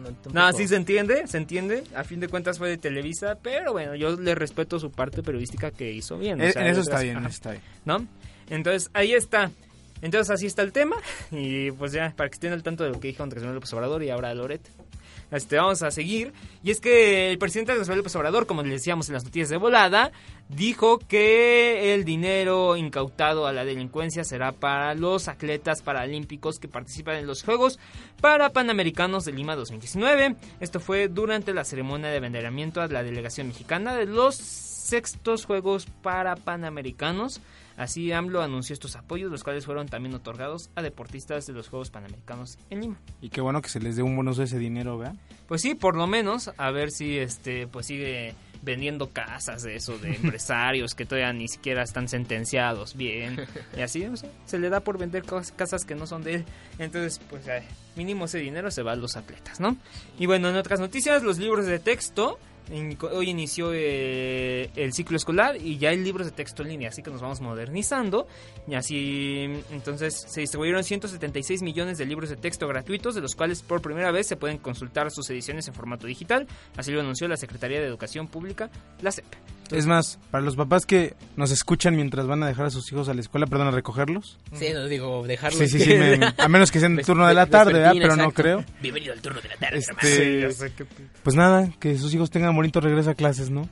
no, 0.52 0.58
sí 0.58 0.68
se 0.68 0.76
entiende, 0.76 1.28
se 1.28 1.38
entiende. 1.38 1.84
A 1.96 2.04
fin 2.04 2.20
de 2.20 2.28
cuentas 2.28 2.58
fue 2.58 2.70
de 2.70 2.78
Televisa, 2.78 3.38
pero 3.42 3.74
bueno, 3.74 3.94
yo 3.96 4.16
le 4.20 4.34
respeto 4.34 4.80
su 4.80 4.92
parte 4.92 5.22
periodística 5.24 5.72
que 5.72 5.92
hizo 5.92 6.18
bien. 6.18 6.42
o 6.42 6.52
sea, 6.52 6.62
en 6.64 6.68
eso 6.70 6.82
otras- 6.82 6.88
está 6.96 7.00
bien, 7.04 7.18
ajá. 7.18 7.28
está 7.30 7.52
bien. 7.52 7.64
¿No? 7.86 8.08
Entonces, 8.50 8.90
ahí 8.94 9.14
está. 9.14 9.52
Entonces, 10.02 10.30
así 10.30 10.46
está 10.46 10.62
el 10.62 10.72
tema. 10.72 10.98
Y 11.32 11.72
pues 11.72 11.92
ya, 11.92 12.14
para 12.16 12.30
que 12.30 12.36
estén 12.36 12.54
al 12.54 12.64
tanto 12.64 12.84
de 12.84 12.92
lo 12.92 13.00
que 13.00 13.08
dijo 13.08 13.24
Andrés 13.24 13.44
Manuel 13.44 13.56
López 13.56 13.74
Obrador 13.74 14.04
y 14.04 14.10
ahora 14.10 14.34
Loret. 14.34 14.70
Este, 15.32 15.58
vamos 15.58 15.82
a 15.82 15.92
seguir. 15.92 16.34
Y 16.64 16.72
es 16.72 16.80
que 16.80 17.32
el 17.32 17.38
presidente 17.38 17.72
Andrés 17.72 17.88
Manuel 17.88 18.00
López 18.00 18.16
Obrador, 18.16 18.46
como 18.46 18.62
les 18.62 18.72
decíamos 18.72 19.10
en 19.10 19.14
las 19.14 19.24
noticias 19.24 19.50
de 19.50 19.58
volada, 19.58 20.12
dijo 20.50 21.00
que 21.00 21.94
el 21.94 22.06
dinero 22.06 22.78
incautado 22.78 23.48
a 23.48 23.54
la 23.54 23.66
delincuencia 23.66 24.24
será 24.24 24.52
para 24.52 24.94
los 24.94 25.28
atletas 25.28 25.82
paralímpicos 25.82 26.60
que 26.60 26.68
participan 26.68 27.16
en 27.18 27.28
los 27.28 27.44
Juegos 27.44 27.80
para 28.22 28.52
Panamericanos 28.52 29.26
de 29.26 29.34
Lima 29.34 29.56
2019. 29.56 30.36
Esto 30.60 30.80
fue 30.80 31.08
durante 31.08 31.54
la 31.54 31.66
ceremonia 31.66 32.10
de 32.10 32.18
abanderamiento 32.18 32.82
a 32.82 32.88
la 32.88 33.04
delegación 33.04 33.48
mexicana 33.48 33.96
de 33.96 34.06
los 34.06 34.36
sextos 34.36 35.46
Juegos 35.46 35.88
para 36.02 36.36
Panamericanos. 36.36 37.42
Así 37.78 38.12
AMLO 38.12 38.42
anunció 38.42 38.74
estos 38.74 38.96
apoyos, 38.96 39.32
los 39.32 39.44
cuales 39.44 39.66
fueron 39.66 39.88
también 39.88 40.16
otorgados 40.16 40.70
a 40.76 40.82
deportistas 40.82 41.46
de 41.46 41.54
los 41.54 41.68
Juegos 41.68 41.90
Panamericanos 41.90 42.58
en 42.70 42.82
Lima. 42.82 43.00
Y 43.22 43.30
qué 43.30 43.42
bueno 43.42 43.62
que 43.62 43.70
se 43.70 43.80
les 43.80 43.96
dé 43.96 44.04
un 44.04 44.16
de 44.34 44.44
ese 44.44 44.58
dinero, 44.58 44.98
¿verdad? 44.98 45.16
Pues 45.48 45.62
sí, 45.62 45.76
por 45.76 45.96
lo 45.96 46.08
menos, 46.08 46.52
a 46.58 46.72
ver 46.72 46.90
si 46.90 47.18
este 47.18 47.68
pues 47.68 47.86
sigue 47.86 48.34
vendiendo 48.64 49.12
casas 49.12 49.62
de 49.62 49.76
eso, 49.76 49.98
de 50.00 50.16
empresarios 50.16 50.96
que 50.96 51.06
todavía 51.06 51.32
ni 51.32 51.48
siquiera 51.48 51.84
están 51.84 52.10
sentenciados 52.10 52.96
bien. 52.96 53.46
Y 53.78 53.82
así, 53.82 54.06
o 54.06 54.18
sea, 54.18 54.30
se 54.46 54.58
le 54.58 54.70
da 54.70 54.80
por 54.80 54.98
vender 54.98 55.24
casas 55.24 55.86
que 55.86 55.96
no 55.96 56.08
son 56.08 56.24
de 56.24 56.36
él. 56.36 56.46
Entonces, 56.80 57.22
pues 57.30 57.48
ay, 57.48 57.64
mínimo 57.96 58.26
ese 58.26 58.40
dinero 58.40 58.72
se 58.72 58.82
va 58.82 58.94
a 58.94 58.96
los 58.96 59.16
atletas, 59.16 59.60
¿no? 59.60 59.78
Y 60.18 60.26
bueno, 60.26 60.50
en 60.50 60.56
otras 60.56 60.80
noticias, 60.80 61.24
los 61.24 61.38
libros 61.38 61.66
de 61.68 61.80
texto. 61.80 62.40
Hoy 63.12 63.30
inició 63.30 63.72
eh, 63.74 64.70
el 64.76 64.94
ciclo 64.94 65.18
escolar 65.18 65.56
y 65.58 65.78
ya 65.78 65.90
hay 65.90 65.98
libros 65.98 66.26
de 66.26 66.32
texto 66.32 66.64
en 66.64 66.70
línea, 66.70 66.90
así 66.90 67.04
que 67.04 67.12
nos 67.12 67.22
vamos 67.22 67.42
modernizando. 67.42 68.28
Y 68.68 68.76
así, 68.76 69.48
entonces, 69.72 70.26
se 70.28 70.42
distribuyeron 70.42 70.84
176 70.84 71.62
millones 71.62 71.98
de 71.98 72.06
libros 72.06 72.30
de 72.30 72.38
texto 72.38 72.68
gratuitos, 72.68 73.14
de 73.16 73.22
los 73.22 73.36
cuales 73.36 73.62
por 73.62 73.82
primera 73.82 74.12
vez 74.12 74.28
se 74.28 74.36
pueden 74.36 74.58
consultar 74.58 75.12
sus 75.12 75.30
ediciones 75.30 75.68
en 75.68 75.74
formato 75.74 76.08
digital. 76.08 76.48
Así 76.76 76.92
lo 76.92 77.02
anunció 77.02 77.28
la 77.28 77.38
Secretaría 77.38 77.80
de 77.80 77.86
Educación 77.86 78.28
Pública, 78.28 78.70
la 79.02 79.12
SEP. 79.12 79.26
Es 79.72 79.86
más, 79.88 80.20
para 80.32 80.44
los 80.44 80.56
papás 80.56 80.86
que 80.86 81.16
nos 81.36 81.52
escuchan 81.52 81.96
mientras 81.96 82.28
van 82.28 82.44
a 82.44 82.48
dejar 82.48 82.66
a 82.68 82.70
sus 82.70 82.92
hijos 82.92 83.10
a 83.10 83.14
la 83.14 83.22
escuela, 83.22 83.48
perdón, 83.48 83.68
a 83.68 83.72
recogerlos. 83.72 84.38
Sí, 84.54 84.68
no 84.74 84.86
digo, 84.88 85.26
dejarlo. 85.26 85.58
Sí, 85.58 85.68
sí, 85.68 85.80
sí, 85.80 85.94
me- 85.96 86.20
a 86.38 86.48
menos 86.48 86.72
que 86.72 86.80
sea 86.80 86.88
en 86.88 87.00
el 87.00 87.06
turno 87.06 87.28
de 87.28 87.34
la 87.34 87.48
tarde, 87.48 87.74
¿verdad? 87.74 87.94
Pero 88.00 88.16
no 88.16 88.32
creo. 88.32 88.64
Bienvenido 88.82 89.14
al 89.14 89.22
turno 89.22 89.42
de 89.42 89.50
la 89.50 89.56
tarde, 89.56 89.80
Este, 89.80 90.76
pues 91.24 91.36
nada, 91.36 91.70
que 91.80 91.98
sus 91.98 92.14
hijos 92.14 92.30
tengan 92.30 92.56
bonito 92.56 92.80
regreso 92.80 93.10
a 93.10 93.16
clases, 93.16 93.50
¿no? 93.50 93.68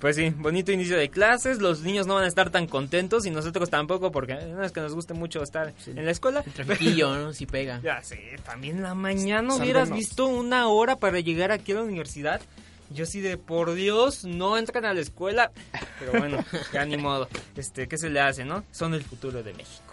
Pues 0.00 0.16
sí, 0.16 0.28
bonito 0.36 0.72
inicio 0.72 0.98
de 0.98 1.08
clases, 1.08 1.58
los 1.60 1.80
niños 1.80 2.06
no 2.06 2.14
van 2.16 2.24
a 2.24 2.26
estar 2.26 2.50
tan 2.50 2.66
contentos 2.66 3.24
y 3.24 3.30
nosotros 3.30 3.70
tampoco 3.70 4.12
porque 4.12 4.34
no 4.34 4.62
es 4.62 4.70
que 4.70 4.80
nos 4.80 4.92
guste 4.92 5.14
mucho 5.14 5.42
estar 5.42 5.72
en 5.86 6.04
la 6.04 6.10
escuela. 6.10 6.42
El 6.44 6.52
trafiquillo, 6.52 7.16
¿no? 7.16 7.32
Si 7.32 7.46
pega. 7.46 7.80
Ya 7.82 8.02
sé, 8.02 8.18
también 8.44 8.82
la 8.82 8.94
mañana 8.94 9.54
hubieras 9.54 9.90
visto 9.90 10.26
una 10.26 10.68
hora 10.68 10.96
para 10.96 11.20
llegar 11.20 11.50
aquí 11.50 11.72
a 11.72 11.76
la 11.76 11.82
universidad. 11.84 12.42
Yo 12.90 13.06
sí 13.06 13.20
de 13.20 13.36
por 13.36 13.74
Dios, 13.74 14.24
no 14.24 14.58
entran 14.58 14.84
a 14.84 14.94
la 14.94 15.00
escuela. 15.00 15.50
Pero 15.98 16.12
bueno, 16.12 16.44
ya 16.72 16.84
ni 16.84 16.96
modo. 16.96 17.28
Este, 17.56 17.88
¿qué 17.88 17.98
se 17.98 18.10
le 18.10 18.20
hace, 18.20 18.44
no? 18.44 18.64
Son 18.70 18.94
el 18.94 19.02
futuro 19.02 19.42
de 19.42 19.52
México. 19.52 19.92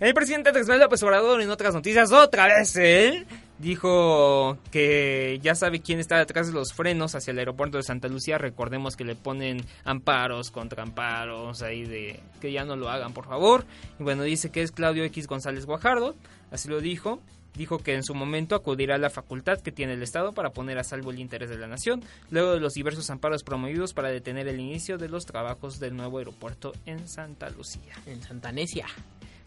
El 0.00 0.14
presidente 0.14 0.48
Andrés 0.48 0.66
Manuel 0.66 0.84
López 0.84 1.02
Obrador, 1.02 1.42
en 1.42 1.50
otras 1.50 1.74
noticias, 1.74 2.10
otra 2.10 2.46
vez 2.46 2.74
él 2.76 3.26
dijo 3.58 4.56
que 4.70 5.38
ya 5.42 5.54
sabe 5.54 5.80
quién 5.80 6.00
está 6.00 6.16
detrás 6.16 6.46
de 6.46 6.54
los 6.54 6.72
frenos 6.72 7.14
hacia 7.14 7.32
el 7.32 7.38
aeropuerto 7.38 7.76
de 7.76 7.82
Santa 7.82 8.08
Lucía. 8.08 8.38
Recordemos 8.38 8.96
que 8.96 9.04
le 9.04 9.14
ponen 9.14 9.62
amparos 9.84 10.50
contra 10.50 10.82
amparos 10.82 11.60
ahí 11.60 11.84
de 11.84 12.20
que 12.40 12.50
ya 12.50 12.64
no 12.64 12.76
lo 12.76 12.88
hagan, 12.88 13.12
por 13.12 13.26
favor. 13.26 13.66
Y 13.98 14.02
bueno, 14.02 14.22
dice 14.22 14.50
que 14.50 14.62
es 14.62 14.72
Claudio 14.72 15.04
X 15.04 15.26
González 15.26 15.66
Guajardo, 15.66 16.16
así 16.50 16.70
lo 16.70 16.80
dijo. 16.80 17.20
Dijo 17.54 17.78
que 17.78 17.94
en 17.94 18.04
su 18.04 18.14
momento 18.14 18.54
acudirá 18.54 18.94
a 18.94 18.98
la 18.98 19.10
facultad 19.10 19.60
que 19.60 19.72
tiene 19.72 19.94
el 19.94 20.02
Estado 20.02 20.32
para 20.32 20.50
poner 20.50 20.78
a 20.78 20.84
salvo 20.84 21.10
el 21.10 21.18
interés 21.18 21.50
de 21.50 21.58
la 21.58 21.66
nación, 21.66 22.02
luego 22.30 22.52
de 22.52 22.60
los 22.60 22.74
diversos 22.74 23.10
amparos 23.10 23.42
promovidos 23.42 23.92
para 23.92 24.08
detener 24.08 24.48
el 24.48 24.60
inicio 24.60 24.98
de 24.98 25.08
los 25.08 25.26
trabajos 25.26 25.80
del 25.80 25.96
nuevo 25.96 26.18
aeropuerto 26.18 26.72
en 26.86 27.08
Santa 27.08 27.50
Lucía. 27.50 27.94
En 28.06 28.22
Santanesia. 28.22 28.86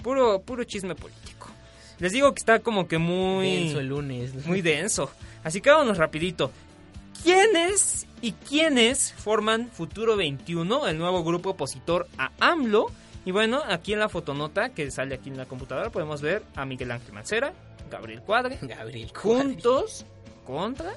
Puro, 0.01 0.41
puro 0.41 0.63
chisme 0.65 0.95
político. 0.95 1.47
Les 1.99 2.11
digo 2.11 2.33
que 2.33 2.39
está 2.39 2.59
como 2.59 2.87
que 2.87 2.97
muy... 2.97 3.49
Denso 3.49 3.79
el 3.79 3.87
lunes. 3.87 4.33
Muy 4.45 4.61
denso. 4.61 5.09
Así 5.43 5.61
que 5.61 5.69
vámonos 5.69 5.97
rapidito. 5.97 6.51
¿Quiénes 7.23 8.05
y 8.21 8.33
quiénes 8.33 9.13
forman 9.13 9.69
Futuro 9.69 10.17
21, 10.17 10.87
el 10.87 10.97
nuevo 10.97 11.23
grupo 11.23 11.51
opositor 11.51 12.07
a 12.17 12.31
AMLO? 12.39 12.87
Y 13.25 13.31
bueno, 13.31 13.61
aquí 13.65 13.93
en 13.93 13.99
la 13.99 14.09
fotonota 14.09 14.69
que 14.69 14.91
sale 14.91 15.15
aquí 15.15 15.29
en 15.29 15.37
la 15.37 15.45
computadora 15.45 15.89
podemos 15.89 16.21
ver 16.21 16.43
a 16.55 16.65
Miguel 16.65 16.91
Ángel 16.91 17.13
Mancera, 17.13 17.53
Gabriel 17.89 18.21
Cuadre, 18.21 18.57
Gabriel 18.61 19.11
juntos 19.15 20.05
contra 20.45 20.93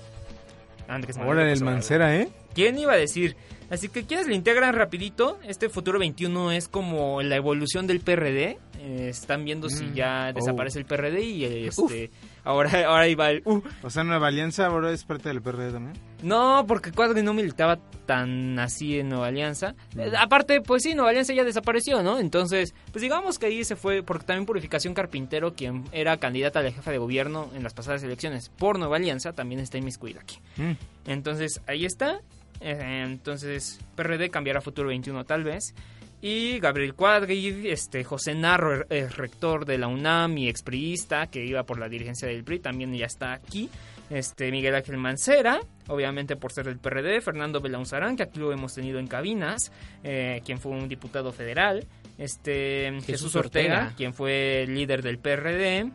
Andrés 0.88 1.16
Manuel 1.16 1.38
Ahora 1.38 1.53
el. 1.53 1.62
Mancera, 1.64 2.16
¿eh? 2.16 2.29
¿Quién 2.55 2.79
iba 2.79 2.92
a 2.92 2.96
decir? 2.96 3.37
Así 3.68 3.88
que 3.88 4.05
quienes 4.07 4.29
le 4.29 4.35
integran 4.35 4.75
rapidito, 4.75 5.38
este 5.44 5.68
Futuro 5.68 5.99
21 5.99 6.53
es 6.53 6.68
como 6.68 7.20
la 7.22 7.35
evolución 7.37 7.87
del 7.88 8.01
PRD. 8.01 8.59
Eh, 8.81 9.09
están 9.11 9.44
viendo 9.44 9.68
si 9.68 9.85
Mm. 9.87 9.94
ya 9.94 10.29
Oh. 10.31 10.33
desaparece 10.33 10.79
el 10.79 10.85
PRD 10.85 11.20
y 11.22 11.44
este 11.66 12.11
ahora 12.46 12.87
ahora 12.87 13.09
iba 13.09 13.30
el 13.30 13.42
uh. 13.44 13.61
O 13.82 13.90
sea, 13.90 14.04
Nueva 14.04 14.28
Alianza 14.28 14.66
ahora 14.66 14.92
es 14.92 15.04
parte 15.04 15.28
del 15.28 15.42
PRD 15.42 15.72
también. 15.72 15.96
No, 16.22 16.64
porque 16.66 16.92
Cuadri 16.92 17.22
no 17.22 17.35
militaba 17.35 17.78
tan 18.06 18.59
así 18.59 18.98
en 18.98 19.11
Nueva 19.11 19.26
Alianza. 19.26 19.74
Eh, 19.98 20.12
aparte, 20.18 20.61
pues 20.62 20.82
sí, 20.82 20.94
Nueva 20.94 21.11
Alianza 21.11 21.35
ya 21.35 21.44
desapareció, 21.44 22.02
¿no? 22.02 22.18
Entonces, 22.18 22.74
pues 22.92 23.02
digamos 23.02 23.38
que 23.38 23.46
ahí 23.46 23.64
se 23.64 23.76
fue, 23.76 24.02
porque 24.02 24.24
también 24.24 24.46
Purificación 24.46 24.94
Carpintero, 24.94 25.54
quien 25.54 25.85
era 25.92 26.16
candidata 26.16 26.61
a 26.61 26.62
la 26.62 26.72
jefa 26.72 26.90
de 26.90 26.98
gobierno 26.98 27.50
en 27.54 27.62
las 27.62 27.74
pasadas 27.74 28.02
elecciones 28.02 28.48
por 28.48 28.78
Nueva 28.78 28.96
Alianza, 28.96 29.32
también 29.32 29.61
está 29.61 29.76
inmiscuida 29.78 30.20
aquí. 30.20 30.38
Mm. 30.56 30.72
Entonces, 31.06 31.61
ahí 31.66 31.85
está. 31.85 32.20
Eh, 32.61 33.02
entonces, 33.04 33.80
PRD 33.96 34.30
cambiará 34.30 34.61
Futuro 34.61 34.88
21 34.88 35.24
tal 35.24 35.44
vez. 35.44 35.74
Y 36.22 36.59
Gabriel 36.61 36.94
Cuadri, 36.94 37.68
este, 37.68 38.02
José 38.02 38.35
Narro, 38.35 38.85
eh, 38.88 39.09
rector 39.09 39.66
de 39.66 39.79
la 39.79 39.87
UNAM 39.87 40.38
y 40.38 40.48
expriista, 40.48 41.26
que 41.26 41.44
iba 41.44 41.64
por 41.64 41.79
la 41.79 41.88
dirigencia 41.88 42.26
del 42.26 42.42
PRI, 42.42 42.61
también 42.61 42.94
ya 42.94 43.07
está 43.07 43.33
aquí. 43.33 43.68
Este, 44.09 44.50
Miguel 44.50 44.74
Ángel 44.74 44.98
Mancera, 44.98 45.61
obviamente 45.88 46.37
por 46.37 46.52
ser 46.52 46.66
del 46.66 46.79
PRD. 46.79 47.20
Fernando 47.20 47.61
Belaunzarán, 47.61 48.16
que 48.16 48.22
aquí 48.22 48.38
lo 48.38 48.52
hemos 48.52 48.74
tenido 48.74 48.98
en 48.98 49.09
cabinas, 49.09 49.72
eh, 50.05 50.42
quien 50.44 50.59
fue 50.59 50.72
un 50.72 50.88
diputado 50.88 51.33
federal. 51.33 51.87
Este, 52.16 52.92
Jesús, 52.92 53.07
Jesús 53.07 53.37
Ortega, 53.37 53.74
Ortega. 53.74 53.94
quien 53.96 54.14
fue 54.14 54.64
líder 54.68 55.02
del 55.02 55.18
PRD. 55.18 55.90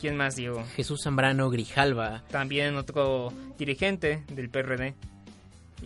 ¿Quién 0.00 0.16
más, 0.16 0.36
Diego? 0.36 0.64
Jesús 0.76 1.00
Zambrano 1.02 1.50
Grijalva. 1.50 2.22
También 2.30 2.76
otro 2.76 3.32
dirigente 3.58 4.22
del 4.32 4.48
PRD. 4.48 4.94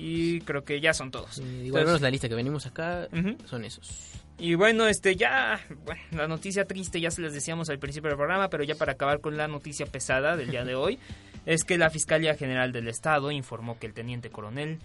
Y 0.04 0.40
creo 0.40 0.64
que 0.64 0.80
ya 0.80 0.92
son 0.94 1.10
todos. 1.12 1.38
Igual 1.38 1.62
Entonces- 1.64 1.86
menos 1.86 2.00
la 2.00 2.10
lista 2.10 2.28
que 2.28 2.34
venimos 2.34 2.66
acá 2.66 3.06
son 3.44 3.64
esos. 3.64 4.10
y 4.38 4.54
bueno, 4.56 4.88
este 4.88 5.14
ya, 5.14 5.60
bueno, 5.84 6.00
la 6.10 6.26
noticia 6.26 6.64
triste 6.64 7.00
ya 7.00 7.12
se 7.12 7.22
les 7.22 7.32
decíamos 7.32 7.68
al 7.70 7.78
principio 7.78 8.08
del 8.08 8.16
programa, 8.16 8.48
pero 8.48 8.64
ya 8.64 8.74
para 8.74 8.92
acabar 8.92 9.20
con 9.20 9.36
la 9.36 9.46
noticia 9.46 9.86
pesada 9.86 10.36
del 10.36 10.50
día 10.50 10.64
de 10.64 10.74
hoy, 10.74 10.98
es 11.46 11.62
que 11.62 11.78
la 11.78 11.88
Fiscalía 11.90 12.34
General 12.34 12.72
del 12.72 12.88
Estado 12.88 13.30
informó 13.30 13.78
que 13.78 13.86
el 13.86 13.94
teniente 13.94 14.30
coronel 14.30 14.80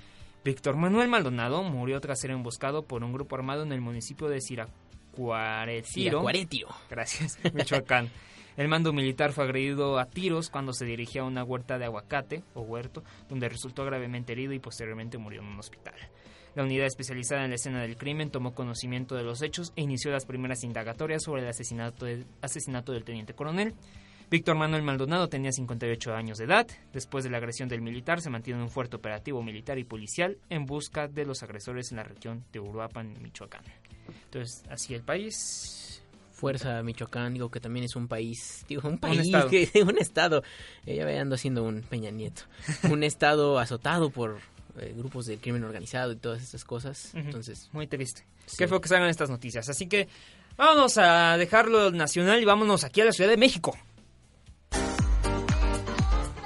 Víctor 0.46 0.76
Manuel 0.76 1.08
Maldonado 1.10 1.64
murió 1.64 2.00
tras 2.00 2.20
ser 2.22 2.30
emboscado 2.32 2.84
por 2.86 3.04
un 3.04 3.12
grupo 3.12 3.36
armado 3.36 3.64
en 3.64 3.72
el 3.72 3.82
municipio 3.82 4.28
de 4.30 4.40
Iracuaretiro. 4.48 6.08
Iracuaretiro. 6.10 6.68
Gracias, 6.90 7.40
Michoacán. 7.54 8.10
El 8.58 8.68
mando 8.68 8.92
militar 8.92 9.32
fue 9.32 9.44
agredido 9.46 10.00
a 10.00 10.06
tiros 10.06 10.50
cuando 10.50 10.74
se 10.74 10.84
dirigía 10.86 11.22
a 11.22 11.26
una 11.26 11.44
huerta 11.44 11.78
de 11.78 11.86
aguacate 11.86 12.44
o 12.56 12.62
huerto, 12.62 13.04
donde 13.30 13.48
resultó 13.50 13.86
gravemente 13.86 14.34
herido 14.34 14.52
y 14.54 14.60
posteriormente 14.60 15.18
murió 15.20 15.42
en 15.42 15.48
un 15.48 15.60
hospital. 15.60 15.94
La 16.56 16.64
unidad 16.64 16.88
especializada 16.88 17.44
en 17.44 17.52
la 17.52 17.56
escena 17.56 17.82
del 17.84 17.98
crimen 17.98 18.32
tomó 18.32 18.56
conocimiento 18.56 19.14
de 19.16 19.22
los 19.24 19.44
hechos 19.44 19.74
e 19.76 19.84
inició 19.84 20.10
las 20.12 20.26
primeras 20.26 20.64
indagatorias 20.64 21.22
sobre 21.22 21.44
el 21.44 21.48
asesinato, 21.50 22.06
del- 22.06 23.04
teniente 23.06 23.36
coronel. 23.36 23.76
Víctor 24.32 24.58
Manuel 24.58 24.82
Maldonado 24.82 25.30
tenía 25.30 25.52
58 25.52 26.16
años 26.16 26.40
de 26.40 26.46
edad. 26.46 26.68
Después 26.92 27.24
de 27.24 27.30
la 27.30 27.38
agresión 27.38 27.70
del 27.70 27.82
militar, 27.82 28.22
se 28.22 28.32
mantiene 28.32 28.62
un 28.62 28.70
fuerte 28.72 28.96
operativo 28.96 29.42
militar 29.44 29.78
y 29.78 29.84
policial 29.84 30.38
en 30.50 30.66
busca 30.66 31.08
de 31.08 31.26
los 31.26 31.44
agresores 31.44 31.92
en 31.92 31.98
la 31.98 32.04
región 32.04 32.44
de 32.52 32.60
Uruapan, 32.60 33.22
Michoacán. 33.22 33.64
Entonces, 34.26 34.64
así 34.70 34.96
el 34.96 35.04
país. 35.04 35.87
Fuerza 36.38 36.84
Michoacán, 36.84 37.34
digo 37.34 37.50
que 37.50 37.60
también 37.60 37.84
es 37.86 37.96
un 37.96 38.08
país, 38.08 38.64
digo, 38.70 38.88
un 38.88 39.00
país, 39.00 39.22
estado. 39.22 39.50
que- 39.50 39.72
un 39.82 39.98
estado, 39.98 40.44
eh, 40.86 40.96
ya 40.96 41.04
ve, 41.06 41.18
ando 41.18 41.34
haciendo 41.36 41.64
un 41.64 41.82
Peña 41.82 42.12
Nieto, 42.12 42.44
un 42.92 43.04
estado 43.04 43.58
azotado 43.58 44.12
por 44.12 44.38
eh, 44.80 44.94
grupos 44.96 45.26
de 45.26 45.38
crimen 45.40 45.64
organizado 45.64 46.12
y 46.12 46.16
todas 46.18 46.44
estas 46.44 46.64
cosas, 46.64 47.12
entonces... 47.16 47.70
Muy 47.74 47.88
triste. 47.88 48.24
Sí. 48.46 48.58
Qué 48.60 48.68
feo 48.68 48.80
que 48.80 48.88
salgan 48.88 49.10
estas 49.10 49.32
noticias. 49.32 49.68
Así 49.68 49.88
que 49.88 50.08
vámonos 50.58 50.98
a 51.00 51.36
dejarlo 51.38 51.90
nacional 51.92 52.40
y 52.40 52.46
vámonos 52.46 52.84
aquí 52.84 53.02
a 53.02 53.06
la 53.06 53.12
Ciudad 53.12 53.32
de 53.32 53.38
México. 53.38 53.76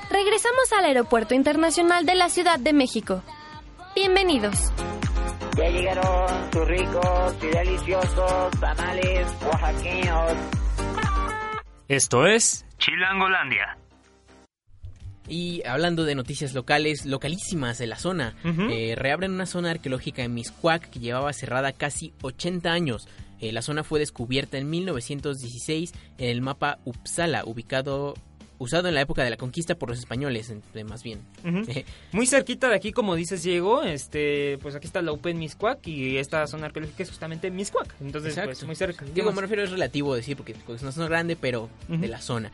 Regresamos 0.10 0.72
al 0.78 0.86
Aeropuerto 0.86 1.34
Internacional 1.36 2.06
de 2.06 2.16
la 2.16 2.30
Ciudad 2.30 2.60
de 2.60 2.74
México. 2.74 3.24
Bienvenidos. 3.96 4.58
Ya 5.58 5.70
llegaron 5.70 6.52
sus 6.54 6.68
ricos 6.68 7.36
y 7.42 7.48
deliciosos 7.48 8.52
tamales 8.60 9.28
oaxaqueños. 9.46 10.32
Esto 11.88 12.26
es 12.26 12.66
Chilangolandia. 12.78 13.78
Y 15.28 15.62
hablando 15.66 16.04
de 16.04 16.16
noticias 16.16 16.54
locales, 16.54 17.06
localísimas 17.06 17.78
de 17.78 17.88
la 17.88 17.98
zona, 17.98 18.36
eh, 18.44 18.96
reabren 18.98 19.32
una 19.32 19.46
zona 19.46 19.72
arqueológica 19.72 20.24
en 20.24 20.34
Miscuac 20.34 20.90
que 20.90 21.00
llevaba 21.00 21.32
cerrada 21.34 21.74
casi 21.74 22.14
80 22.22 22.72
años. 22.72 23.08
Eh, 23.40 23.52
la 23.52 23.62
zona 23.62 23.84
fue 23.84 24.00
descubierta 24.00 24.58
en 24.58 24.70
1916 24.70 25.94
en 26.18 26.30
el 26.30 26.42
mapa 26.42 26.80
Uppsala, 26.86 27.44
ubicado 27.46 28.14
usado 28.62 28.88
en 28.88 28.94
la 28.94 29.02
época 29.02 29.24
de 29.24 29.32
la 29.32 29.38
conquista 29.38 29.76
por 29.76 29.90
los 29.90 29.98
españoles, 29.98 30.54
más 30.86 31.02
bien. 31.02 31.22
Muy 32.12 32.28
cerquita 32.28 32.70
de 32.70 32.76
aquí, 32.76 32.92
como 32.92 33.16
dices, 33.16 33.42
Diego, 33.42 33.82
este, 33.82 34.60
pues 34.62 34.76
aquí 34.76 34.86
está 34.86 35.02
la 35.02 35.12
UP 35.12 35.26
en 35.26 35.40
Miscuac 35.40 35.86
y 35.88 36.18
esta 36.18 36.46
zona 36.46 36.68
arqueológica 36.68 37.02
es 37.02 37.10
justamente 37.10 37.50
Miscuac. 37.50 37.96
Entonces, 38.00 38.34
Exacto. 38.34 38.52
pues 38.52 38.64
muy 38.64 38.76
cerca. 38.76 39.04
¿Qué 39.06 39.14
Digo, 39.14 39.32
me 39.32 39.42
refiero 39.42 39.64
es 39.64 39.72
relativo 39.72 40.14
decir, 40.14 40.38
porque 40.38 40.52
es 40.54 40.82
una 40.82 40.92
zona 40.92 41.08
grande, 41.08 41.36
pero 41.36 41.70
de 41.88 42.08
la 42.08 42.22
zona. 42.22 42.52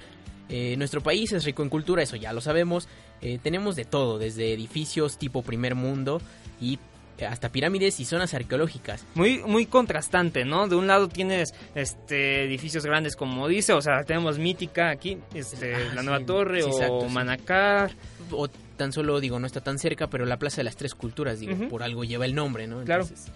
Eh, 0.49 0.75
nuestro 0.77 1.01
país 1.01 1.33
es 1.33 1.43
rico 1.43 1.61
en 1.61 1.69
cultura, 1.69 2.01
eso 2.01 2.15
ya 2.15 2.31
lo 2.31 2.39
sabemos. 2.39 2.87
Eh, 3.21 3.39
tenemos 3.43 3.75
de 3.75 3.83
todo, 3.83 4.17
desde 4.17 4.53
edificios 4.53 5.17
tipo 5.17 5.41
primer 5.41 5.75
mundo 5.75 6.21
y 6.61 6.79
hasta 7.25 7.49
pirámides 7.49 7.99
y 7.99 8.06
zonas 8.06 8.34
arqueológicas. 8.34 9.06
Muy, 9.15 9.39
muy 9.39 9.65
contrastante, 9.65 10.45
¿no? 10.45 10.67
De 10.67 10.75
un 10.75 10.88
lado 10.88 11.08
tienes 11.10 11.53
este 11.75 12.43
edificios 12.43 12.86
grandes, 12.86 13.15
como 13.15 13.47
dice, 13.47 13.73
o 13.73 13.82
sea, 13.82 14.03
tenemos 14.03 14.38
Mítica 14.39 14.89
aquí, 14.89 15.17
este, 15.34 15.73
Ah, 15.75 15.80
la 15.95 16.01
sí, 16.01 16.08
Nueva 16.08 16.25
Torre 16.25 16.62
sí, 16.62 16.69
o 16.71 17.01
sí. 17.01 17.13
Manacar. 17.13 17.91
O 18.32 18.47
tan 18.47 18.91
solo, 18.93 19.19
digo, 19.19 19.39
no 19.39 19.47
está 19.47 19.62
tan 19.62 19.80
cerca, 19.80 20.08
pero 20.08 20.25
la 20.25 20.38
Plaza 20.38 20.58
de 20.58 20.65
las 20.65 20.75
Tres 20.75 20.93
Culturas, 20.93 21.39
digo, 21.39 21.67
por 21.69 21.82
algo 21.82 22.03
lleva 22.03 22.25
el 22.25 22.36
nombre, 22.36 22.67
¿no? 22.67 22.84
Claro. 22.84 23.03
Entonces, 23.03 23.32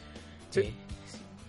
eh, 0.55 0.73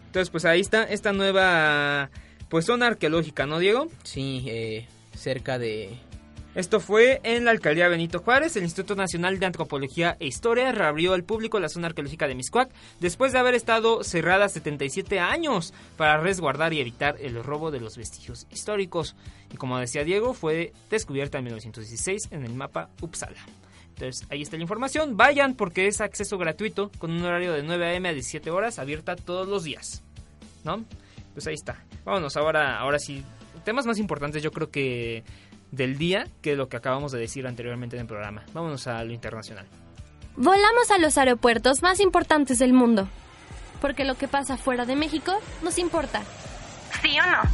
Entonces, 0.06 0.30
pues 0.30 0.44
ahí 0.44 0.60
está 0.60 0.84
esta 0.84 1.12
nueva, 1.12 2.10
pues 2.48 2.64
zona 2.64 2.86
arqueológica, 2.86 3.46
¿no, 3.46 3.58
Diego? 3.58 3.88
sí, 4.04 4.44
eh, 4.46 4.86
cerca 5.14 5.58
de... 5.58 5.90
Esto 6.54 6.80
fue 6.80 7.22
en 7.24 7.46
la 7.46 7.50
alcaldía 7.50 7.88
Benito 7.88 8.18
Juárez. 8.18 8.56
El 8.56 8.64
Instituto 8.64 8.94
Nacional 8.94 9.38
de 9.38 9.46
Antropología 9.46 10.18
e 10.20 10.26
Historia 10.26 10.70
reabrió 10.70 11.14
al 11.14 11.24
público 11.24 11.58
la 11.58 11.70
zona 11.70 11.86
arqueológica 11.86 12.28
de 12.28 12.34
Miscuac 12.34 12.70
después 13.00 13.32
de 13.32 13.38
haber 13.38 13.54
estado 13.54 14.04
cerrada 14.04 14.50
77 14.50 15.18
años 15.18 15.72
para 15.96 16.18
resguardar 16.18 16.74
y 16.74 16.80
evitar 16.80 17.16
el 17.20 17.42
robo 17.42 17.70
de 17.70 17.80
los 17.80 17.96
vestigios 17.96 18.46
históricos. 18.50 19.16
Y 19.50 19.56
como 19.56 19.78
decía 19.78 20.04
Diego, 20.04 20.34
fue 20.34 20.74
descubierta 20.90 21.38
en 21.38 21.44
1916 21.44 22.28
en 22.32 22.44
el 22.44 22.52
mapa 22.52 22.90
Uppsala. 23.00 23.40
Entonces, 23.88 24.26
ahí 24.30 24.42
está 24.42 24.58
la 24.58 24.62
información. 24.62 25.16
Vayan 25.16 25.54
porque 25.54 25.86
es 25.86 26.02
acceso 26.02 26.36
gratuito 26.36 26.90
con 26.98 27.12
un 27.12 27.24
horario 27.24 27.54
de 27.54 27.62
9 27.62 27.86
a.m. 27.86 28.10
a 28.10 28.12
17 28.12 28.50
horas, 28.50 28.78
abierta 28.78 29.16
todos 29.16 29.48
los 29.48 29.64
días. 29.64 30.02
¿No? 30.64 30.84
Pues 31.32 31.46
ahí 31.46 31.54
está. 31.54 31.82
Vámonos 32.04 32.36
ahora, 32.36 32.78
ahora 32.78 32.98
sí. 32.98 33.24
Temas 33.64 33.86
más 33.86 33.98
importantes 33.98 34.42
yo 34.42 34.50
creo 34.50 34.70
que 34.70 35.24
del 35.72 35.98
día 35.98 36.28
que 36.40 36.54
lo 36.54 36.68
que 36.68 36.76
acabamos 36.76 37.10
de 37.10 37.18
decir 37.18 37.46
anteriormente 37.46 37.96
en 37.96 38.02
el 38.02 38.06
programa. 38.06 38.44
Vámonos 38.52 38.86
a 38.86 39.02
lo 39.02 39.12
internacional. 39.12 39.66
Volamos 40.36 40.90
a 40.90 40.98
los 40.98 41.18
aeropuertos 41.18 41.82
más 41.82 41.98
importantes 41.98 42.58
del 42.60 42.72
mundo. 42.72 43.08
Porque 43.80 44.04
lo 44.04 44.14
que 44.14 44.28
pasa 44.28 44.56
fuera 44.56 44.86
de 44.86 44.94
México 44.94 45.32
nos 45.62 45.76
importa. 45.78 46.22
¿Sí 47.02 47.16
o 47.18 47.26
no? 47.26 47.50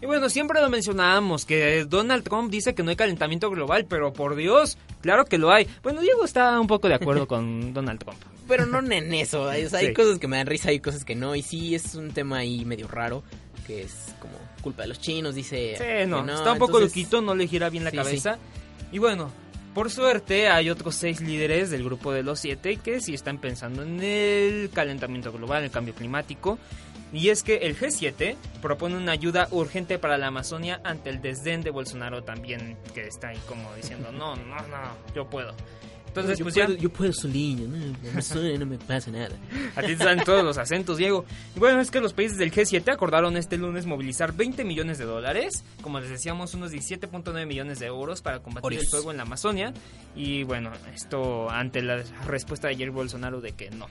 Y 0.00 0.06
bueno, 0.06 0.28
siempre 0.28 0.60
lo 0.60 0.68
mencionábamos, 0.68 1.44
que 1.44 1.84
Donald 1.84 2.24
Trump 2.24 2.50
dice 2.50 2.74
que 2.74 2.82
no 2.82 2.90
hay 2.90 2.96
calentamiento 2.96 3.48
global, 3.50 3.86
pero 3.88 4.12
por 4.12 4.34
Dios, 4.34 4.76
claro 5.00 5.24
que 5.26 5.38
lo 5.38 5.52
hay. 5.52 5.68
Bueno, 5.84 6.00
Diego 6.00 6.24
está 6.24 6.58
un 6.58 6.66
poco 6.66 6.88
de 6.88 6.94
acuerdo 6.94 7.28
con 7.28 7.72
Donald 7.72 8.00
Trump. 8.00 8.18
Pero 8.48 8.66
no 8.66 8.80
en 8.80 9.14
eso, 9.14 9.48
hay, 9.48 9.64
o 9.64 9.70
sea, 9.70 9.78
hay 9.78 9.88
Sí. 9.88 9.94
cosas 9.94 10.18
que 10.18 10.26
me 10.26 10.36
dan 10.38 10.48
risa, 10.48 10.70
hay 10.70 10.80
cosas 10.80 11.04
que 11.04 11.14
no, 11.14 11.36
y 11.36 11.42
sí 11.42 11.76
es 11.76 11.94
un 11.94 12.10
tema 12.10 12.38
ahí 12.38 12.64
medio 12.64 12.88
raro, 12.88 13.22
que 13.66 13.82
es 13.82 14.14
como 14.20 14.34
culpa 14.62 14.82
de 14.82 14.88
los 14.88 15.00
chinos, 15.00 15.34
dice... 15.34 15.76
Sí, 15.76 16.08
no, 16.08 16.20
está 16.20 16.52
un 16.52 16.58
poco 16.58 16.78
entonces- 16.78 16.96
loquito, 16.96 17.20
no 17.22 17.34
le 17.34 17.46
gira 17.48 17.68
bien 17.70 17.84
la 17.84 17.90
Sí, 17.90 17.96
cabeza. 17.96 18.38
Y 18.90 18.98
bueno, 18.98 19.30
por 19.74 19.90
suerte 19.90 20.48
hay 20.48 20.68
otros 20.70 20.94
seis 20.94 21.20
líderes 21.20 21.70
del 21.70 21.84
grupo 21.84 22.12
de 22.12 22.22
los 22.22 22.40
siete 22.40 22.76
que 22.76 23.00
sí 23.00 23.14
están 23.14 23.38
pensando 23.38 23.82
en 23.82 24.02
el 24.02 24.70
calentamiento 24.72 25.32
global, 25.32 25.64
el 25.64 25.70
cambio 25.70 25.94
climático. 25.94 26.58
Y 27.14 27.28
es 27.28 27.42
que 27.42 27.56
el 27.56 27.78
G7 27.78 28.36
propone 28.62 28.96
una 28.96 29.12
ayuda 29.12 29.46
urgente 29.50 29.98
para 29.98 30.16
la 30.16 30.28
Amazonia 30.28 30.80
ante 30.82 31.10
el 31.10 31.20
desdén 31.20 31.60
de 31.62 31.70
Bolsonaro 31.70 32.22
también, 32.24 32.78
que 32.94 33.06
está 33.06 33.28
ahí 33.28 33.38
como 33.46 33.74
diciendo, 33.74 34.10
no, 34.12 34.34
no, 34.36 34.56
no, 34.56 35.12
yo 35.14 35.28
puedo. 35.28 35.54
Entonces, 36.12 36.38
yo, 36.38 36.44
pues 36.44 36.54
puedo, 36.56 36.68
ya, 36.68 36.78
yo 36.78 36.90
puedo 36.90 37.10
no, 37.24 38.42
no, 38.42 38.58
no 38.58 38.66
me 38.66 38.76
pasa 38.76 39.10
nada. 39.10 39.34
a 39.76 39.82
ti 39.82 39.96
te 39.96 40.04
dan 40.04 40.22
todos 40.24 40.44
los 40.44 40.58
acentos, 40.58 40.98
Diego. 40.98 41.24
Y 41.56 41.58
bueno, 41.58 41.80
es 41.80 41.90
que 41.90 42.00
los 42.00 42.12
países 42.12 42.36
del 42.36 42.52
G7 42.52 42.92
acordaron 42.92 43.38
este 43.38 43.56
lunes 43.56 43.86
movilizar 43.86 44.34
20 44.34 44.62
millones 44.64 44.98
de 44.98 45.06
dólares, 45.06 45.64
como 45.80 46.00
les 46.00 46.10
decíamos, 46.10 46.52
unos 46.52 46.70
17.9 46.70 47.46
millones 47.46 47.78
de 47.78 47.86
euros 47.86 48.20
para 48.20 48.40
combatir 48.40 48.78
el 48.78 48.86
fuego 48.86 49.10
en 49.10 49.16
la 49.16 49.22
Amazonia. 49.22 49.72
Y 50.14 50.44
bueno, 50.44 50.70
esto 50.94 51.48
ante 51.48 51.80
la 51.80 52.02
respuesta 52.26 52.68
de 52.68 52.74
Jair 52.74 52.90
Bolsonaro 52.90 53.40
de 53.40 53.52
que 53.52 53.70
no. 53.70 53.86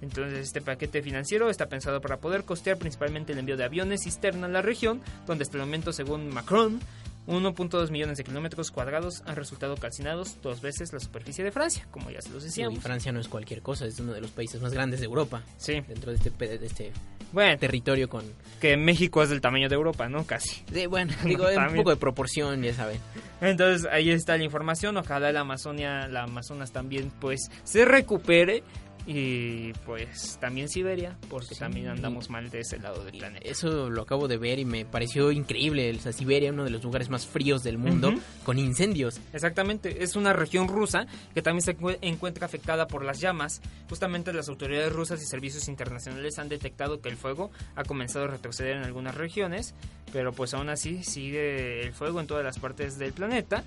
Entonces 0.00 0.38
este 0.38 0.62
paquete 0.62 1.02
financiero 1.02 1.50
está 1.50 1.66
pensado 1.66 2.00
para 2.00 2.16
poder 2.18 2.44
costear 2.44 2.78
principalmente 2.78 3.34
el 3.34 3.38
envío 3.38 3.58
de 3.58 3.64
aviones 3.64 4.04
cisterna 4.04 4.46
a 4.46 4.50
la 4.50 4.62
región, 4.62 5.02
donde 5.26 5.42
hasta 5.42 5.58
el 5.58 5.64
momento, 5.64 5.92
según 5.92 6.28
Macron, 6.30 6.80
1.2 7.26 7.90
millones 7.90 8.18
de 8.18 8.24
kilómetros 8.24 8.70
cuadrados 8.70 9.22
han 9.26 9.36
resultado 9.36 9.76
calcinados 9.76 10.38
dos 10.42 10.60
veces 10.60 10.92
la 10.92 11.00
superficie 11.00 11.42
de 11.44 11.50
Francia, 11.52 11.86
como 11.90 12.10
ya 12.10 12.20
se 12.22 12.30
los 12.30 12.42
Y 12.42 12.46
decíamos. 12.46 12.78
Francia 12.80 13.10
no 13.12 13.20
es 13.20 13.28
cualquier 13.28 13.62
cosa, 13.62 13.86
es 13.86 13.98
uno 14.00 14.12
de 14.12 14.20
los 14.20 14.30
países 14.30 14.60
más 14.60 14.72
grandes 14.72 15.00
de 15.00 15.06
Europa. 15.06 15.42
Sí. 15.56 15.80
Dentro 15.88 16.12
de 16.12 16.18
este, 16.18 16.30
de 16.30 16.66
este 16.66 16.92
Bueno, 17.32 17.58
territorio 17.58 18.08
con... 18.08 18.24
que 18.60 18.76
México 18.76 19.22
es 19.22 19.28
del 19.30 19.40
tamaño 19.40 19.68
de 19.68 19.74
Europa, 19.74 20.08
¿no? 20.08 20.24
Casi. 20.24 20.62
de- 20.70 20.86
bueno, 20.86 21.12
digo, 21.24 21.48
un 21.48 21.54
También. 21.54 21.76
poco 21.78 21.90
de 21.90 21.96
proporción, 21.96 22.62
ya 22.62 22.74
saben. 22.74 22.98
Entonces 23.40 23.88
ahí 23.90 24.10
está 24.10 24.36
la 24.36 24.44
información. 24.44 24.96
Ojalá 24.96 25.32
la 25.32 25.40
Amazonia, 25.40 26.06
la 26.08 26.22
Amazonas 26.24 26.72
también, 26.72 27.10
pues, 27.20 27.50
se 27.64 27.84
recupere. 27.84 28.62
Y 29.08 29.72
pues 29.84 30.36
también 30.40 30.68
Siberia, 30.68 31.16
porque 31.30 31.54
Sí. 31.54 31.60
también 31.60 31.86
andamos 31.88 32.28
mal 32.28 32.50
de 32.50 32.60
ese 32.60 32.78
lado 32.80 33.04
del 33.04 33.16
planeta. 33.18 33.46
Eso 33.48 33.88
lo 33.88 34.02
acabo 34.02 34.26
de 34.26 34.36
ver 34.36 34.58
y 34.58 34.64
me 34.64 34.84
pareció 34.84 35.30
increíble. 35.30 35.92
O 35.96 36.00
sea, 36.00 36.12
Siberia, 36.12 36.50
uno 36.52 36.64
de 36.64 36.70
los 36.70 36.82
lugares 36.82 37.08
más 37.08 37.24
fríos 37.24 37.62
del 37.62 37.78
mundo, 37.78 38.12
con 38.44 38.58
incendios. 38.58 39.20
Exactamente, 39.32 40.02
es 40.02 40.16
una 40.16 40.32
región 40.32 40.66
rusa 40.66 41.06
que 41.34 41.40
también 41.42 41.62
se 41.62 41.76
encu- 41.78 41.98
encuentra 42.00 42.46
afectada 42.46 42.88
por 42.88 43.04
las 43.04 43.20
llamas. 43.20 43.60
Justamente 43.88 44.32
las 44.32 44.48
autoridades 44.48 44.92
rusas 44.92 45.22
y 45.22 45.26
servicios 45.26 45.68
internacionales 45.68 46.40
han 46.40 46.48
detectado 46.48 47.00
que 47.00 47.08
el 47.08 47.16
fuego 47.16 47.52
ha 47.76 47.84
comenzado 47.84 48.24
a 48.24 48.28
retroceder 48.28 48.76
en 48.76 48.82
algunas 48.82 49.14
regiones, 49.14 49.74
pero 50.12 50.32
pues 50.32 50.52
aún 50.52 50.68
así 50.68 51.04
sigue 51.04 51.82
el 51.82 51.92
fuego 51.92 52.18
en 52.20 52.26
todas 52.26 52.42
las 52.44 52.58
partes 52.58 52.98
del 52.98 53.12
planeta. 53.12 53.62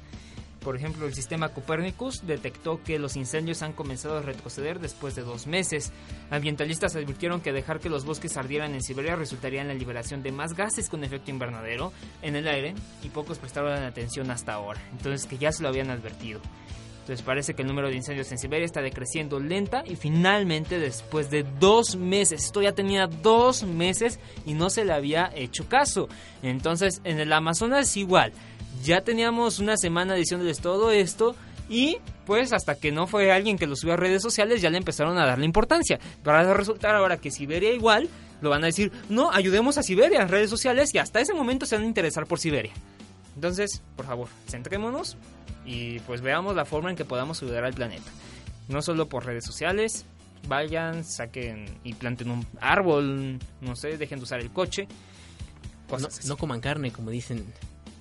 Por 0.62 0.76
ejemplo, 0.76 1.06
el 1.06 1.14
sistema 1.14 1.50
Copernicus 1.50 2.28
detectó 2.28 2.84
que 2.84 3.00
los 3.00 3.16
incendios 3.16 3.62
han 3.62 3.74
comenzado 3.74 4.18
a 4.18 4.22
retroceder 4.22 4.80
después 4.80 5.16
de 5.16 5.22
dos 5.22 5.48
meses. 5.48 5.94
Ambientalistas 6.32 6.96
advirtieron 6.96 7.40
que 7.40 7.54
dejar 7.54 7.80
que 7.80 7.90
los 7.90 8.04
bosques 8.04 8.36
ardieran 8.36 8.74
en 8.74 8.84
Siberia 8.84 9.16
resultaría 9.16 9.62
en 9.62 9.70
la 9.70 9.74
liberación 9.74 10.22
de 10.22 10.34
más 10.34 10.56
gases 10.56 10.90
con 10.90 11.04
efecto 11.04 11.32
invernadero 11.32 11.94
en 12.22 12.36
el 12.36 12.48
aire 12.48 12.76
y 13.04 13.10
pocos 13.10 13.38
prestaron 13.38 13.72
atención 13.84 14.32
hasta 14.32 14.54
ahora. 14.54 14.82
Entonces 14.92 15.28
que 15.28 15.38
ya 15.38 15.52
se 15.52 15.64
lo 15.64 15.70
habían 15.70 15.90
advertido. 15.92 16.42
Entonces 17.10 17.26
parece 17.26 17.56
que 17.56 17.64
el 17.64 17.68
número 17.68 17.90
de 17.90 17.96
incendios 17.96 18.32
en 18.32 18.38
Siberia 18.38 18.66
está 18.66 18.84
decreciendo 18.84 19.40
lenta 19.40 19.84
y 19.84 19.96
finalmente 19.96 20.78
después 20.78 21.32
de 21.32 21.44
dos 21.60 21.96
meses, 21.96 22.46
esto 22.46 22.62
ya 22.62 22.74
tenía 22.74 23.08
dos 23.08 23.64
meses 23.64 24.20
y 24.46 24.54
no 24.54 24.70
se 24.70 24.86
le 24.86 24.94
había 24.94 25.32
hecho 25.34 25.68
caso. 25.68 26.08
Entonces 26.44 27.02
en 27.06 27.20
el 27.20 27.34
Amazonas 27.34 27.98
igual, 27.98 28.32
ya 28.84 29.02
teníamos 29.02 29.60
una 29.60 29.78
semana 29.78 30.16
diciéndoles 30.16 30.60
todo 30.60 30.92
esto 30.92 31.36
y 31.70 31.98
pues 32.26 32.54
hasta 32.54 32.76
que 32.76 32.92
no 32.92 33.08
fue 33.08 33.32
alguien 33.32 33.58
que 33.58 33.68
lo 33.68 33.76
subió 33.76 33.94
a 33.94 33.98
redes 33.98 34.22
sociales 34.22 34.62
ya 34.62 34.70
le 34.70 34.78
empezaron 34.78 35.18
a 35.18 35.26
darle 35.26 35.46
importancia. 35.46 36.00
Para 36.24 36.54
resultar 36.54 36.96
ahora 36.96 37.18
que 37.18 37.32
Siberia 37.32 37.74
igual, 37.74 38.10
lo 38.42 38.50
van 38.50 38.64
a 38.64 38.68
decir, 38.68 38.92
no, 39.10 39.32
ayudemos 39.32 39.78
a 39.78 39.84
Siberia 39.84 40.22
en 40.22 40.30
redes 40.30 40.50
sociales 40.50 40.94
y 40.94 40.98
hasta 40.98 41.20
ese 41.20 41.34
momento 41.34 41.66
se 41.66 41.76
van 41.76 41.84
a 41.84 41.88
interesar 41.88 42.26
por 42.26 42.40
Siberia. 42.40 42.72
Entonces, 43.36 43.82
por 43.96 44.06
favor, 44.06 44.28
centrémonos 44.48 45.18
y 45.66 46.00
pues 46.02 46.22
veamos 46.22 46.56
la 46.56 46.66
forma 46.66 46.90
en 46.90 46.96
que 46.96 47.06
podamos 47.06 47.42
ayudar 47.44 47.66
al 47.66 47.74
planeta. 47.74 48.10
No 48.68 48.82
solo 48.82 49.08
por 49.10 49.26
redes 49.26 49.46
sociales, 49.46 50.06
vayan, 50.48 51.04
saquen 51.04 51.66
y 51.84 51.94
planten 51.94 52.32
un 52.32 52.46
árbol, 52.62 53.40
no 53.62 53.76
sé, 53.76 53.98
dejen 53.98 54.20
de 54.20 54.24
usar 54.24 54.40
el 54.40 54.52
coche. 54.52 54.88
No, 54.88 55.96
Cosas 55.96 56.20
así. 56.20 56.28
no 56.28 56.38
coman 56.38 56.62
carne, 56.62 56.92
como 56.92 57.10
dicen 57.10 57.46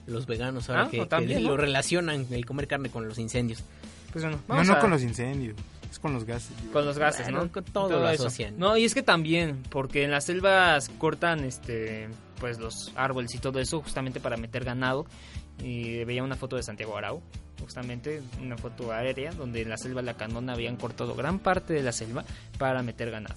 los 0.08 0.26
veganos 0.26 0.68
ahora 0.70 0.84
Ah, 0.84 0.88
que, 0.90 1.00
o 1.00 1.06
también, 1.08 1.38
que 1.38 1.44
¿no? 1.44 1.50
lo 1.50 1.56
relacionan 1.56 2.26
el 2.30 2.44
comer 2.46 2.66
carne 2.66 2.90
con 2.90 3.06
los 3.08 3.18
incendios. 3.18 3.62
Pues 4.12 4.24
bueno, 4.24 4.38
No, 4.38 4.42
vamos 4.54 4.66
no 4.66 4.72
a- 4.74 4.78
con 4.80 4.90
los 4.90 5.02
incendios, 5.02 5.56
es 5.90 5.98
con 5.98 6.12
los 6.14 6.24
gases. 6.24 6.50
Con 6.72 6.84
los 6.86 6.98
gases, 6.98 7.26
Bueno, 7.26 7.44
¿no? 7.44 7.52
con 7.52 7.64
todo 7.64 7.90
lo 8.00 8.08
eso. 8.08 8.26
asocian. 8.26 8.58
No, 8.58 8.76
y 8.76 8.84
es 8.84 8.94
que 8.94 9.02
también, 9.02 9.62
porque 9.70 10.02
en 10.04 10.10
las 10.10 10.24
selvas 10.24 10.88
cortan 10.98 11.44
este 11.44 12.08
pues 12.40 12.58
los 12.58 12.92
árboles 12.94 13.34
y 13.34 13.38
todo 13.38 13.58
eso 13.60 13.80
justamente 13.82 14.20
para 14.20 14.36
meter 14.36 14.64
ganado. 14.64 15.06
Y 15.62 16.04
veía 16.04 16.22
una 16.22 16.36
foto 16.36 16.54
de 16.56 16.62
Santiago 16.62 16.96
Arau, 16.96 17.20
justamente 17.60 18.22
una 18.40 18.56
foto 18.56 18.92
aérea 18.92 19.32
donde 19.32 19.62
en 19.62 19.68
la 19.70 19.76
selva 19.76 20.02
La 20.02 20.14
Candona 20.14 20.52
habían 20.52 20.76
cortado 20.76 21.16
gran 21.16 21.40
parte 21.40 21.72
de 21.74 21.82
la 21.82 21.90
selva 21.92 22.24
para 22.58 22.80
meter 22.84 23.10
ganado. 23.10 23.34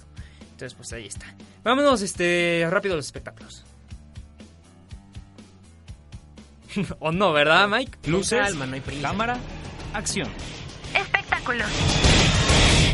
Entonces, 0.52 0.74
pues 0.74 0.92
ahí 0.92 1.06
está. 1.08 1.34
Vámonos 1.64 2.00
este 2.02 2.64
rápido 2.70 2.94
a 2.94 2.96
los 2.98 3.06
espectáculos. 3.06 3.64
o 7.00 7.12
no, 7.12 7.32
¿verdad, 7.32 7.68
Mike? 7.68 7.98
Luces, 8.10 8.40
calma, 8.40 8.66
no 8.66 8.74
hay 8.74 8.80
cámara, 9.00 9.36
acción. 9.94 10.28
Espectáculos. 10.94 11.68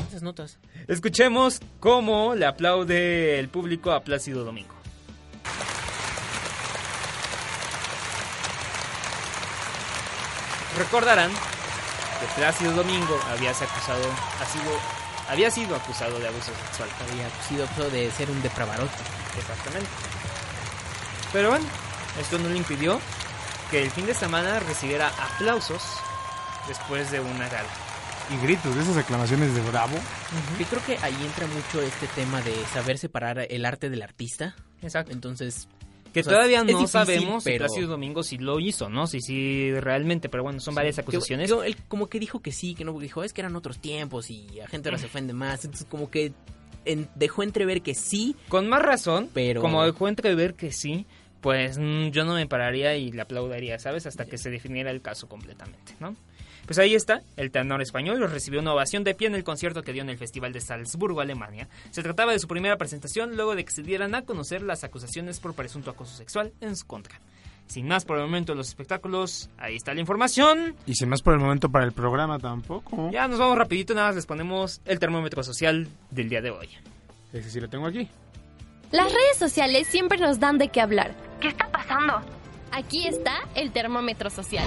Esas 0.09 0.23
notas. 0.23 0.59
Escuchemos 0.87 1.61
cómo 1.81 2.35
le 2.35 2.47
aplaude 2.47 3.39
el 3.39 3.49
público 3.49 3.93
a 3.93 4.01
Plácido 4.03 4.45
Domingo. 4.45 4.75
Recordarán 10.77 11.31
que 11.31 12.27
Plácido 12.41 12.73
Domingo 12.73 13.19
había 13.31 13.55
sido 13.55 13.69
acusado, 13.71 14.05
ha 14.41 14.47
sido- 14.47 14.79
había 15.29 15.51
sido 15.51 15.77
acusado 15.77 16.19
de 16.19 16.29
abuso 16.29 16.53
sexual. 16.67 16.89
Había 17.11 17.29
sido 17.49 17.65
acusado 17.65 17.91
de 17.91 18.11
ser 18.11 18.31
un 18.31 18.41
depravarote. 18.43 18.93
Exactamente. 19.39 19.89
Pero 21.33 21.51
bueno, 21.51 21.67
esto 22.21 22.39
no 22.39 22.49
le 22.49 22.57
impidió 22.57 23.01
que 23.71 23.83
el 23.83 23.91
fin 23.91 24.07
de 24.07 24.15
semana 24.15 24.61
recibiera 24.61 25.09
aplausos 25.09 25.83
después 26.67 27.11
de 27.11 27.21
una 27.21 27.49
gala. 27.49 27.69
Y 28.31 28.37
gritos 28.45 28.75
de 28.75 28.83
esas 28.83 28.97
aclamaciones 28.99 29.55
de 29.55 29.61
bravo. 29.63 29.97
Yo 30.59 30.67
creo 30.67 30.85
que 30.85 30.99
ahí 31.05 31.15
entra 31.25 31.47
mucho 31.47 31.81
este 31.81 32.07
tema 32.09 32.43
de 32.43 32.55
saber 32.73 32.99
separar 32.99 33.47
el 33.49 33.65
arte 33.65 33.89
del 33.89 34.03
artista. 34.03 34.55
Exacto. 34.83 35.13
Entonces, 35.13 35.67
Que 36.13 36.21
o 36.21 36.25
sea, 36.25 36.35
todavía 36.35 36.59
no 36.61 36.67
difícil, 36.67 36.89
sabemos 36.89 37.45
si 37.45 37.51
pero- 37.51 37.65
Plácido 37.67 37.89
Domingo 37.89 38.23
sí 38.23 38.37
lo 38.37 38.61
hizo, 38.61 38.91
¿no? 38.91 39.07
Si 39.07 39.21
sí 39.23 39.73
realmente, 39.73 40.29
pero 40.29 40.43
bueno, 40.43 40.61
son 40.61 40.75
varias 40.75 40.99
acusaciones. 40.99 41.51
que 41.51 41.67
él 41.67 41.77
como 41.89 42.09
que 42.09 42.19
dijo 42.21 42.41
que 42.41 42.53
sí, 42.53 42.75
que 42.75 42.85
no, 42.85 42.99
dijo, 42.99 43.25
es 43.25 43.33
que 43.33 43.41
eran 43.41 43.57
otros 43.57 43.79
tiempos 43.79 44.29
y 44.31 44.47
la 44.57 44.69
gente 44.69 44.89
ahora 44.91 44.99
se 44.99 45.07
ofende 45.07 45.33
más. 45.33 45.65
Entonces, 45.65 45.87
como 45.91 46.11
que 46.11 46.33
en- 46.85 47.09
dejó 47.15 47.43
entrever 47.43 47.81
que 47.83 47.95
sí. 47.95 48.37
Con 48.49 48.69
más 48.69 48.83
razón, 48.83 49.31
Pero- 49.33 49.63
como 49.63 49.83
dejó 49.85 50.07
entrever 50.07 50.55
que 50.55 50.71
sí, 50.71 51.07
pues 51.41 51.79
mm, 51.79 52.09
yo 52.09 52.25
no 52.25 52.35
me 52.35 52.47
pararía 52.47 52.97
y 52.97 53.13
le 53.13 53.23
aplaudiría, 53.23 53.79
¿sabes? 53.79 54.07
Hasta 54.07 54.25
que 54.25 54.39
se 54.39 54.51
definiera 54.51 54.91
el 54.91 55.03
caso 55.03 55.29
completamente, 55.29 55.95
¿no? 56.01 56.17
Pues 56.67 56.79
ahí 56.79 56.95
está, 56.95 57.23
el 57.37 57.51
tenor 57.51 57.81
español 57.81 58.21
recibió 58.31 58.61
una 58.61 58.75
ovación 58.75 59.03
de 59.03 59.15
pie 59.15 59.29
en 59.29 59.35
el 59.35 59.43
concierto 59.43 59.83
que 59.83 59.95
dio 59.95 60.03
en 60.03 60.11
el 60.11 60.19
Festival 60.19 60.53
de 60.53 60.61
Salzburgo, 60.61 61.23
Alemania. 61.23 61.67
Se 61.91 62.03
trataba 62.03 62.33
de 62.33 62.39
su 62.39 62.47
primera 62.47 62.77
presentación 62.77 63.37
luego 63.37 63.55
de 63.55 63.65
que 63.65 63.71
se 63.71 63.83
dieran 63.83 64.15
a 64.15 64.23
conocer 64.23 64.61
las 64.61 64.85
acusaciones 64.85 65.41
por 65.41 65.55
presunto 65.55 65.91
acoso 65.91 66.15
sexual 66.15 66.53
en 66.61 66.77
su 66.77 66.87
contra. 66.87 67.21
Sin 67.69 67.89
más 67.89 68.05
por 68.05 68.19
el 68.19 68.25
momento 68.25 68.55
los 68.55 68.69
espectáculos, 68.69 69.49
ahí 69.57 69.77
está 69.77 69.95
la 69.95 70.01
información. 70.01 70.75
Y 70.85 70.95
sin 70.95 71.09
más 71.09 71.23
por 71.23 71.33
el 71.33 71.41
momento 71.41 71.71
para 71.71 71.87
el 71.87 71.93
programa 71.93 72.39
tampoco. 72.39 73.11
Ya 73.13 73.29
nos 73.29 73.39
vamos 73.39 73.57
rapidito, 73.57 73.95
nada 73.95 74.09
más 74.09 74.17
les 74.17 74.27
ponemos 74.27 74.83
el 74.85 74.99
termómetro 74.99 75.43
social 75.43 75.89
del 76.11 76.29
día 76.29 76.43
de 76.43 76.51
hoy. 76.51 76.69
Ese 77.33 77.51
sí 77.51 77.61
lo 77.61 77.69
tengo 77.69 77.87
aquí. 77.87 78.09
Las 78.91 79.13
redes 79.13 79.37
sociales 79.39 79.87
siempre 79.89 80.19
nos 80.19 80.41
dan 80.41 80.59
de 80.59 80.69
qué 80.69 80.81
hablar. 80.81 81.15
¿Qué 81.41 81.49
está 81.49 81.69
pasando? 81.71 82.21
Aquí 82.73 83.07
está 83.07 83.35
el 83.55 83.71
termómetro 83.73 84.31
social. 84.31 84.65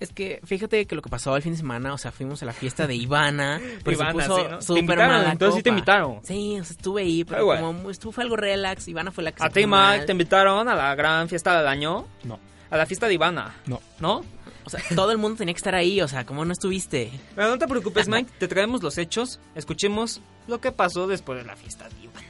Es 0.00 0.12
que 0.12 0.40
fíjate 0.44 0.86
que 0.86 0.94
lo 0.96 1.02
que 1.02 1.08
pasó 1.08 1.34
el 1.36 1.42
fin 1.42 1.52
de 1.52 1.58
semana, 1.58 1.94
o 1.94 1.98
sea, 1.98 2.12
fuimos 2.12 2.42
a 2.42 2.46
la 2.46 2.52
fiesta 2.52 2.86
de 2.86 2.94
Ivana, 2.94 3.60
pero 3.84 3.96
Ivana, 3.96 4.22
se 4.22 4.28
puso 4.28 4.36
sí, 4.36 4.42
¿no? 4.50 4.58
Te 4.58 4.64
súper 4.64 4.80
invitaron, 4.82 5.16
mala 5.16 5.32
entonces 5.32 5.56
sí 5.56 5.62
te 5.62 5.70
invitaron. 5.70 6.20
Sí, 6.22 6.58
o 6.60 6.64
sea, 6.64 6.76
estuve 6.76 7.02
ahí, 7.02 7.24
pero 7.24 7.52
Ay, 7.52 7.60
como 7.60 7.90
estuvo 7.90 8.12
fue 8.12 8.24
algo 8.24 8.36
relax, 8.36 8.88
Ivana 8.88 9.10
fue 9.12 9.24
la 9.24 9.32
que 9.32 9.42
A 9.42 9.48
ti, 9.48 9.60
Mike, 9.60 9.66
mal. 9.68 10.06
te 10.06 10.12
invitaron 10.12 10.68
a 10.68 10.74
la 10.74 10.94
gran 10.94 11.28
fiesta 11.28 11.56
del 11.58 11.68
año. 11.68 12.06
No. 12.24 12.38
A 12.70 12.76
la 12.76 12.86
fiesta 12.86 13.06
de 13.06 13.14
Ivana. 13.14 13.54
No. 13.66 13.80
¿No? 14.00 14.24
O 14.64 14.70
sea, 14.70 14.80
todo 14.94 15.10
el 15.12 15.18
mundo 15.18 15.36
tenía 15.38 15.52
que 15.54 15.58
estar 15.58 15.74
ahí, 15.74 16.00
o 16.00 16.08
sea, 16.08 16.24
¿cómo 16.24 16.44
no 16.44 16.52
estuviste? 16.52 17.10
Pero 17.34 17.48
no 17.50 17.58
te 17.58 17.66
preocupes, 17.68 18.08
Mike, 18.08 18.30
te 18.38 18.48
traemos 18.48 18.82
los 18.82 18.96
hechos. 18.98 19.38
Escuchemos 19.54 20.20
lo 20.46 20.60
que 20.60 20.72
pasó 20.72 21.06
después 21.06 21.38
de 21.38 21.44
la 21.44 21.54
fiesta 21.56 21.88
de 21.88 22.00
Ivana. 22.04 22.26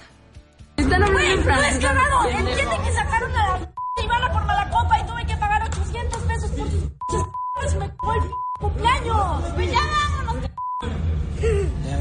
Están 0.77 1.03
hablando 1.03 1.21
en 1.21 1.43
francés. 1.45 1.79
cagado! 1.85 2.29
Entienden 2.29 2.83
que 2.83 2.93
sacaron 2.93 3.37
a 3.37 3.49
la 3.59 3.59
p- 3.67 4.03
Ivana 4.05 4.33
por 4.33 4.45
mala 4.45 4.69
copa 4.71 4.99
y 5.01 5.07
tuve 5.07 5.27
que 5.27 5.37
pagar 5.37 5.63
800 5.71 6.23
pesos 6.23 6.51
por 6.51 6.71
sus 6.71 6.83
p- 6.83 7.77
y 7.77 7.79
me 7.79 7.89
cagó 7.89 8.15
el 8.15 8.21
p- 8.23 8.29
cumpleaños. 8.61 9.53
Pues 9.55 9.71
ya 9.73 9.81
vámonos. 10.25 10.51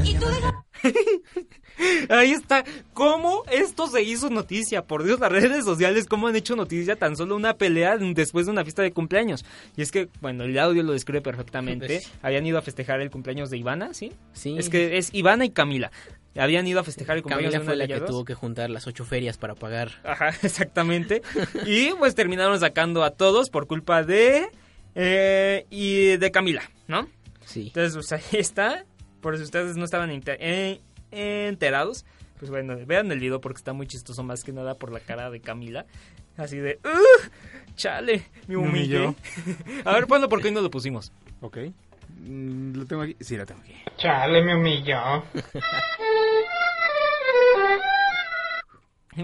Y 0.04 0.14
tú 0.18 0.26
deja... 0.26 0.64
Ahí 2.08 2.32
está. 2.32 2.64
¿Cómo 2.92 3.42
esto 3.50 3.86
se 3.88 4.02
hizo 4.02 4.30
noticia? 4.30 4.82
Por 4.82 5.04
Dios, 5.04 5.20
las 5.20 5.30
redes 5.32 5.64
sociales, 5.64 6.06
¿cómo 6.06 6.28
han 6.28 6.36
hecho 6.36 6.56
noticia 6.56 6.96
tan 6.96 7.16
solo 7.16 7.36
una 7.36 7.54
pelea 7.54 7.96
después 7.98 8.46
de 8.46 8.52
una 8.52 8.62
fiesta 8.64 8.82
de 8.82 8.92
cumpleaños? 8.92 9.44
Y 9.76 9.82
es 9.82 9.90
que, 9.90 10.08
bueno, 10.20 10.44
el 10.44 10.58
audio 10.58 10.82
lo 10.82 10.92
describe 10.92 11.20
perfectamente. 11.22 11.86
Pues- 11.86 12.10
Habían 12.22 12.46
ido 12.46 12.58
a 12.58 12.62
festejar 12.62 13.00
el 13.00 13.10
cumpleaños 13.10 13.50
de 13.50 13.58
Ivana, 13.58 13.94
¿sí? 13.94 14.12
Sí. 14.32 14.56
Es 14.58 14.68
que 14.68 14.98
es 14.98 15.10
Ivana 15.12 15.44
y 15.44 15.50
Camila. 15.50 15.90
Habían 16.36 16.66
ido 16.66 16.80
a 16.80 16.84
festejar 16.84 17.16
el 17.16 17.22
cumpleaños 17.22 17.52
Camila 17.52 17.58
de 17.60 17.64
una 17.64 17.70
fue 17.70 17.76
la 17.76 17.94
que 17.94 18.00
dos. 18.00 18.10
tuvo 18.10 18.24
que 18.24 18.34
juntar 18.34 18.68
las 18.70 18.86
ocho 18.88 19.04
ferias 19.04 19.38
para 19.38 19.54
pagar. 19.54 19.92
Ajá, 20.02 20.28
exactamente. 20.42 21.22
y 21.66 21.90
pues 21.94 22.14
terminaron 22.16 22.58
sacando 22.58 23.04
a 23.04 23.10
todos 23.10 23.50
por 23.50 23.66
culpa 23.68 24.02
de... 24.02 24.48
eh, 24.96 25.66
y 25.70 26.16
de 26.16 26.30
Camila, 26.30 26.62
¿no? 26.88 27.08
Sí. 27.44 27.68
Entonces, 27.68 27.94
pues 27.94 28.12
ahí 28.12 28.40
está. 28.40 28.84
Por 29.20 29.36
si 29.36 29.44
ustedes 29.44 29.76
no 29.76 29.84
estaban 29.84 30.10
eh, 30.10 30.80
enterados, 31.14 32.04
pues 32.38 32.50
bueno, 32.50 32.76
vean 32.86 33.10
el 33.12 33.20
video 33.20 33.40
porque 33.40 33.58
está 33.58 33.72
muy 33.72 33.86
chistoso 33.86 34.22
más 34.22 34.44
que 34.44 34.52
nada 34.52 34.74
por 34.74 34.92
la 34.92 35.00
cara 35.00 35.30
de 35.30 35.40
Camila. 35.40 35.86
Así 36.36 36.58
de... 36.58 36.80
"Ugh, 36.84 37.30
chale, 37.76 38.26
me 38.48 38.56
humillé. 38.56 39.06
humilló. 39.06 39.14
A 39.84 39.92
ver, 39.92 40.06
ponlo 40.06 40.28
porque 40.28 40.48
hoy 40.48 40.54
no 40.54 40.60
lo 40.62 40.70
pusimos. 40.70 41.12
Ok. 41.40 41.58
Mm, 42.26 42.76
Lo 42.76 42.86
tengo 42.86 43.02
aquí. 43.02 43.16
Sí, 43.20 43.36
lo 43.36 43.46
tengo 43.46 43.60
aquí. 43.60 43.74
Chale, 43.96 44.42
me 44.42 44.54
humilló. 44.56 45.24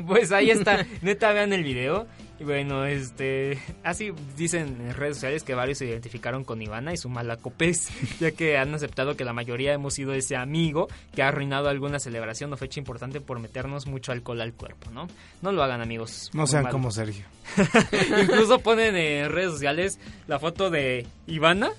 Pues 0.07 0.31
ahí 0.31 0.50
está, 0.50 0.87
neta 1.03 1.33
vean 1.33 1.53
el 1.53 1.64
video. 1.64 2.07
Y 2.40 2.44
bueno, 2.44 2.87
este, 2.87 3.59
así 3.85 4.12
dicen 4.35 4.79
en 4.81 4.94
redes 4.94 5.16
sociales 5.16 5.44
que 5.44 5.55
varios 5.55 5.76
se 5.76 5.85
identificaron 5.85 6.42
con 6.42 6.62
Ivana 6.62 6.94
y 6.94 6.96
su 6.96 7.11
malacopés, 7.11 7.90
ya 8.18 8.31
que 8.33 8.57
han 8.57 8.74
aceptado 8.74 9.14
que 9.14 9.26
la 9.26 9.35
mayoría 9.35 9.74
hemos 9.74 9.92
sido 9.92 10.14
ese 10.14 10.37
amigo 10.37 10.88
que 11.14 11.22
ha 11.22 11.29
arruinado 11.29 11.68
alguna 11.68 11.98
celebración 11.98 12.50
o 12.55 12.57
fecha 12.57 12.81
importante 12.81 13.20
por 13.20 13.38
meternos 13.40 13.87
mucho 13.87 14.11
alcohol 14.12 14.40
al 14.40 14.55
cuerpo, 14.55 14.90
¿no? 14.90 15.07
No 15.42 15.53
lo 15.53 15.62
hagan, 15.62 15.83
amigos. 15.83 16.31
No 16.33 16.46
sean 16.46 16.68
como 16.68 16.90
Sergio. 16.90 17.26
Incluso 18.22 18.61
ponen 18.61 18.96
en 18.96 19.31
redes 19.31 19.53
sociales 19.53 19.98
la 20.26 20.38
foto 20.38 20.70
de 20.70 21.07
Ivana 21.26 21.72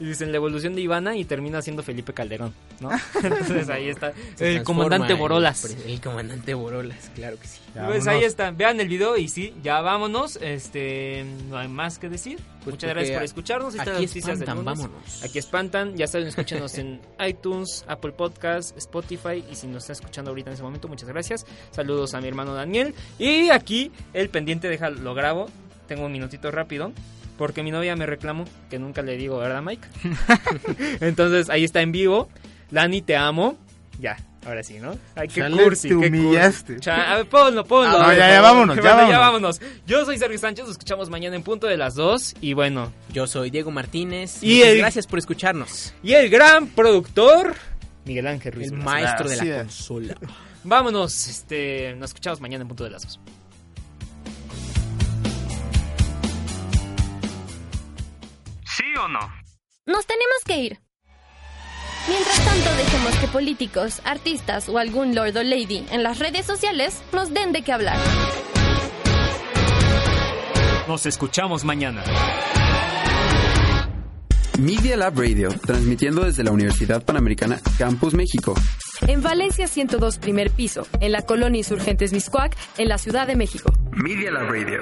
y 0.00 0.06
dicen 0.06 0.32
la 0.32 0.36
evolución 0.38 0.74
de 0.74 0.80
Ivana 0.80 1.14
y 1.14 1.24
termina 1.26 1.60
siendo 1.60 1.82
Felipe 1.82 2.14
Calderón, 2.14 2.54
¿no? 2.80 2.90
Entonces 3.22 3.68
ahí 3.68 3.90
está 3.90 4.12
el 4.38 4.62
comandante 4.62 5.12
Borolas. 5.14 5.64
El, 5.66 5.92
el 5.92 6.00
comandante 6.00 6.54
Borolas, 6.54 7.10
claro 7.14 7.38
que 7.38 7.46
sí. 7.46 7.60
Pues 7.74 8.06
ahí 8.06 8.24
está, 8.24 8.50
vean 8.50 8.80
el 8.80 8.88
video 8.88 9.16
y 9.16 9.28
sí, 9.28 9.54
ya 9.62 9.80
vámonos, 9.82 10.36
este, 10.40 11.24
no 11.48 11.58
hay 11.58 11.68
más 11.68 11.98
que 11.98 12.08
decir. 12.08 12.38
Pues 12.64 12.74
Muchas 12.74 12.90
gracias 12.90 13.14
por 13.16 13.24
escucharnos. 13.24 13.74
Estas 13.74 13.88
aquí 13.88 14.06
noticias 14.06 14.38
del 14.38 14.48
espantan, 14.48 14.56
lunes. 14.64 14.78
vámonos. 14.78 15.22
Aquí 15.24 15.38
espantan, 15.38 15.96
ya 15.96 16.06
saben, 16.06 16.28
escúchanos 16.28 16.76
en 16.78 17.00
iTunes, 17.26 17.84
Apple 17.86 18.12
Podcast, 18.12 18.76
Spotify 18.78 19.44
y 19.50 19.54
si 19.54 19.66
nos 19.66 19.84
está 19.84 19.92
escuchando 19.92 20.30
ahorita 20.30 20.50
en 20.50 20.54
ese 20.54 20.62
momento, 20.62 20.88
muchas 20.88 21.08
gracias. 21.08 21.46
Saludos 21.70 22.14
a 22.14 22.20
mi 22.20 22.28
hermano 22.28 22.54
Daniel 22.54 22.94
y 23.18 23.50
aquí 23.50 23.92
el 24.14 24.30
pendiente, 24.30 24.68
déjalo, 24.68 25.00
lo 25.00 25.14
grabo, 25.14 25.48
tengo 25.86 26.06
un 26.06 26.12
minutito 26.12 26.50
rápido 26.50 26.92
porque 27.40 27.62
mi 27.62 27.70
novia 27.70 27.96
me 27.96 28.04
reclamó 28.04 28.44
que 28.68 28.78
nunca 28.78 29.00
le 29.00 29.16
digo, 29.16 29.38
¿verdad, 29.38 29.62
Mike? 29.62 29.88
Entonces 31.00 31.48
ahí 31.48 31.64
está 31.64 31.80
en 31.80 31.90
vivo. 31.90 32.28
Lani, 32.70 33.00
te 33.00 33.16
amo. 33.16 33.56
Ya, 33.98 34.18
ahora 34.46 34.62
sí, 34.62 34.78
¿no? 34.78 34.96
Ay, 35.14 35.28
qué 35.28 35.40
Chale, 35.40 35.62
cursi, 35.62 35.88
te 35.88 35.94
qué 36.00 36.06
humillaste. 36.08 36.74
cursi. 36.74 36.80
Cha- 36.80 37.12
a 37.12 37.16
ver, 37.16 37.26
ponlo, 37.28 37.64
ponlo. 37.64 37.98
Ah, 37.98 38.04
por 38.04 38.16
ya, 38.16 38.28
ya, 38.30 38.40
vámonos, 38.42 38.76
ya 38.76 38.82
Bueno, 38.94 39.10
ya 39.10 39.18
vámonos. 39.18 39.60
Yo 39.86 40.04
soy 40.04 40.18
Sergio 40.18 40.38
Sánchez, 40.38 40.64
nos 40.66 40.72
escuchamos 40.72 41.08
mañana 41.08 41.34
en 41.34 41.42
punto 41.42 41.66
de 41.66 41.78
las 41.78 41.94
2 41.94 42.34
y 42.42 42.52
bueno. 42.52 42.92
Yo 43.10 43.26
soy 43.26 43.48
Diego 43.50 43.70
Martínez. 43.70 44.42
Y 44.42 44.60
el- 44.60 44.76
gracias 44.78 45.06
por 45.06 45.18
escucharnos. 45.18 45.94
Y 46.02 46.12
el 46.12 46.28
gran 46.28 46.66
productor, 46.66 47.54
Miguel 48.04 48.26
Ángel 48.26 48.52
Ruiz. 48.52 48.70
El 48.70 48.76
maestro 48.78 49.28
de 49.30 49.36
la 49.36 49.56
consola. 49.62 50.14
Vámonos, 50.62 51.26
este, 51.26 51.94
nos 51.96 52.10
escuchamos 52.10 52.38
mañana 52.42 52.62
en 52.62 52.68
punto 52.68 52.84
de 52.84 52.90
las 52.90 53.02
2. 53.04 53.18
O 59.04 59.08
no? 59.08 59.20
Nos 59.86 60.06
tenemos 60.06 60.38
que 60.44 60.58
ir. 60.58 60.78
Mientras 62.08 62.44
tanto, 62.44 62.76
dejemos 62.76 63.16
que 63.16 63.26
políticos, 63.28 64.00
artistas 64.04 64.68
o 64.68 64.78
algún 64.78 65.14
lord 65.14 65.36
o 65.36 65.42
lady 65.42 65.84
en 65.90 66.02
las 66.02 66.18
redes 66.18 66.46
sociales 66.46 67.02
nos 67.12 67.32
den 67.32 67.52
de 67.52 67.62
qué 67.62 67.72
hablar. 67.72 67.98
Nos 70.88 71.06
escuchamos 71.06 71.64
mañana. 71.64 72.02
Media 74.58 74.96
Lab 74.96 75.18
Radio, 75.18 75.48
transmitiendo 75.64 76.24
desde 76.24 76.44
la 76.44 76.50
Universidad 76.50 77.02
Panamericana 77.04 77.60
Campus 77.78 78.12
México. 78.12 78.54
En 79.06 79.22
Valencia 79.22 79.66
102 79.66 80.18
primer 80.18 80.50
piso, 80.50 80.86
en 81.00 81.12
la 81.12 81.22
colonia 81.22 81.58
Insurgentes 81.58 82.12
Miscuac, 82.12 82.56
en 82.76 82.88
la 82.88 82.98
Ciudad 82.98 83.26
de 83.26 83.36
México. 83.36 83.72
Media 83.92 84.30
Lab 84.30 84.50
Radio. 84.50 84.80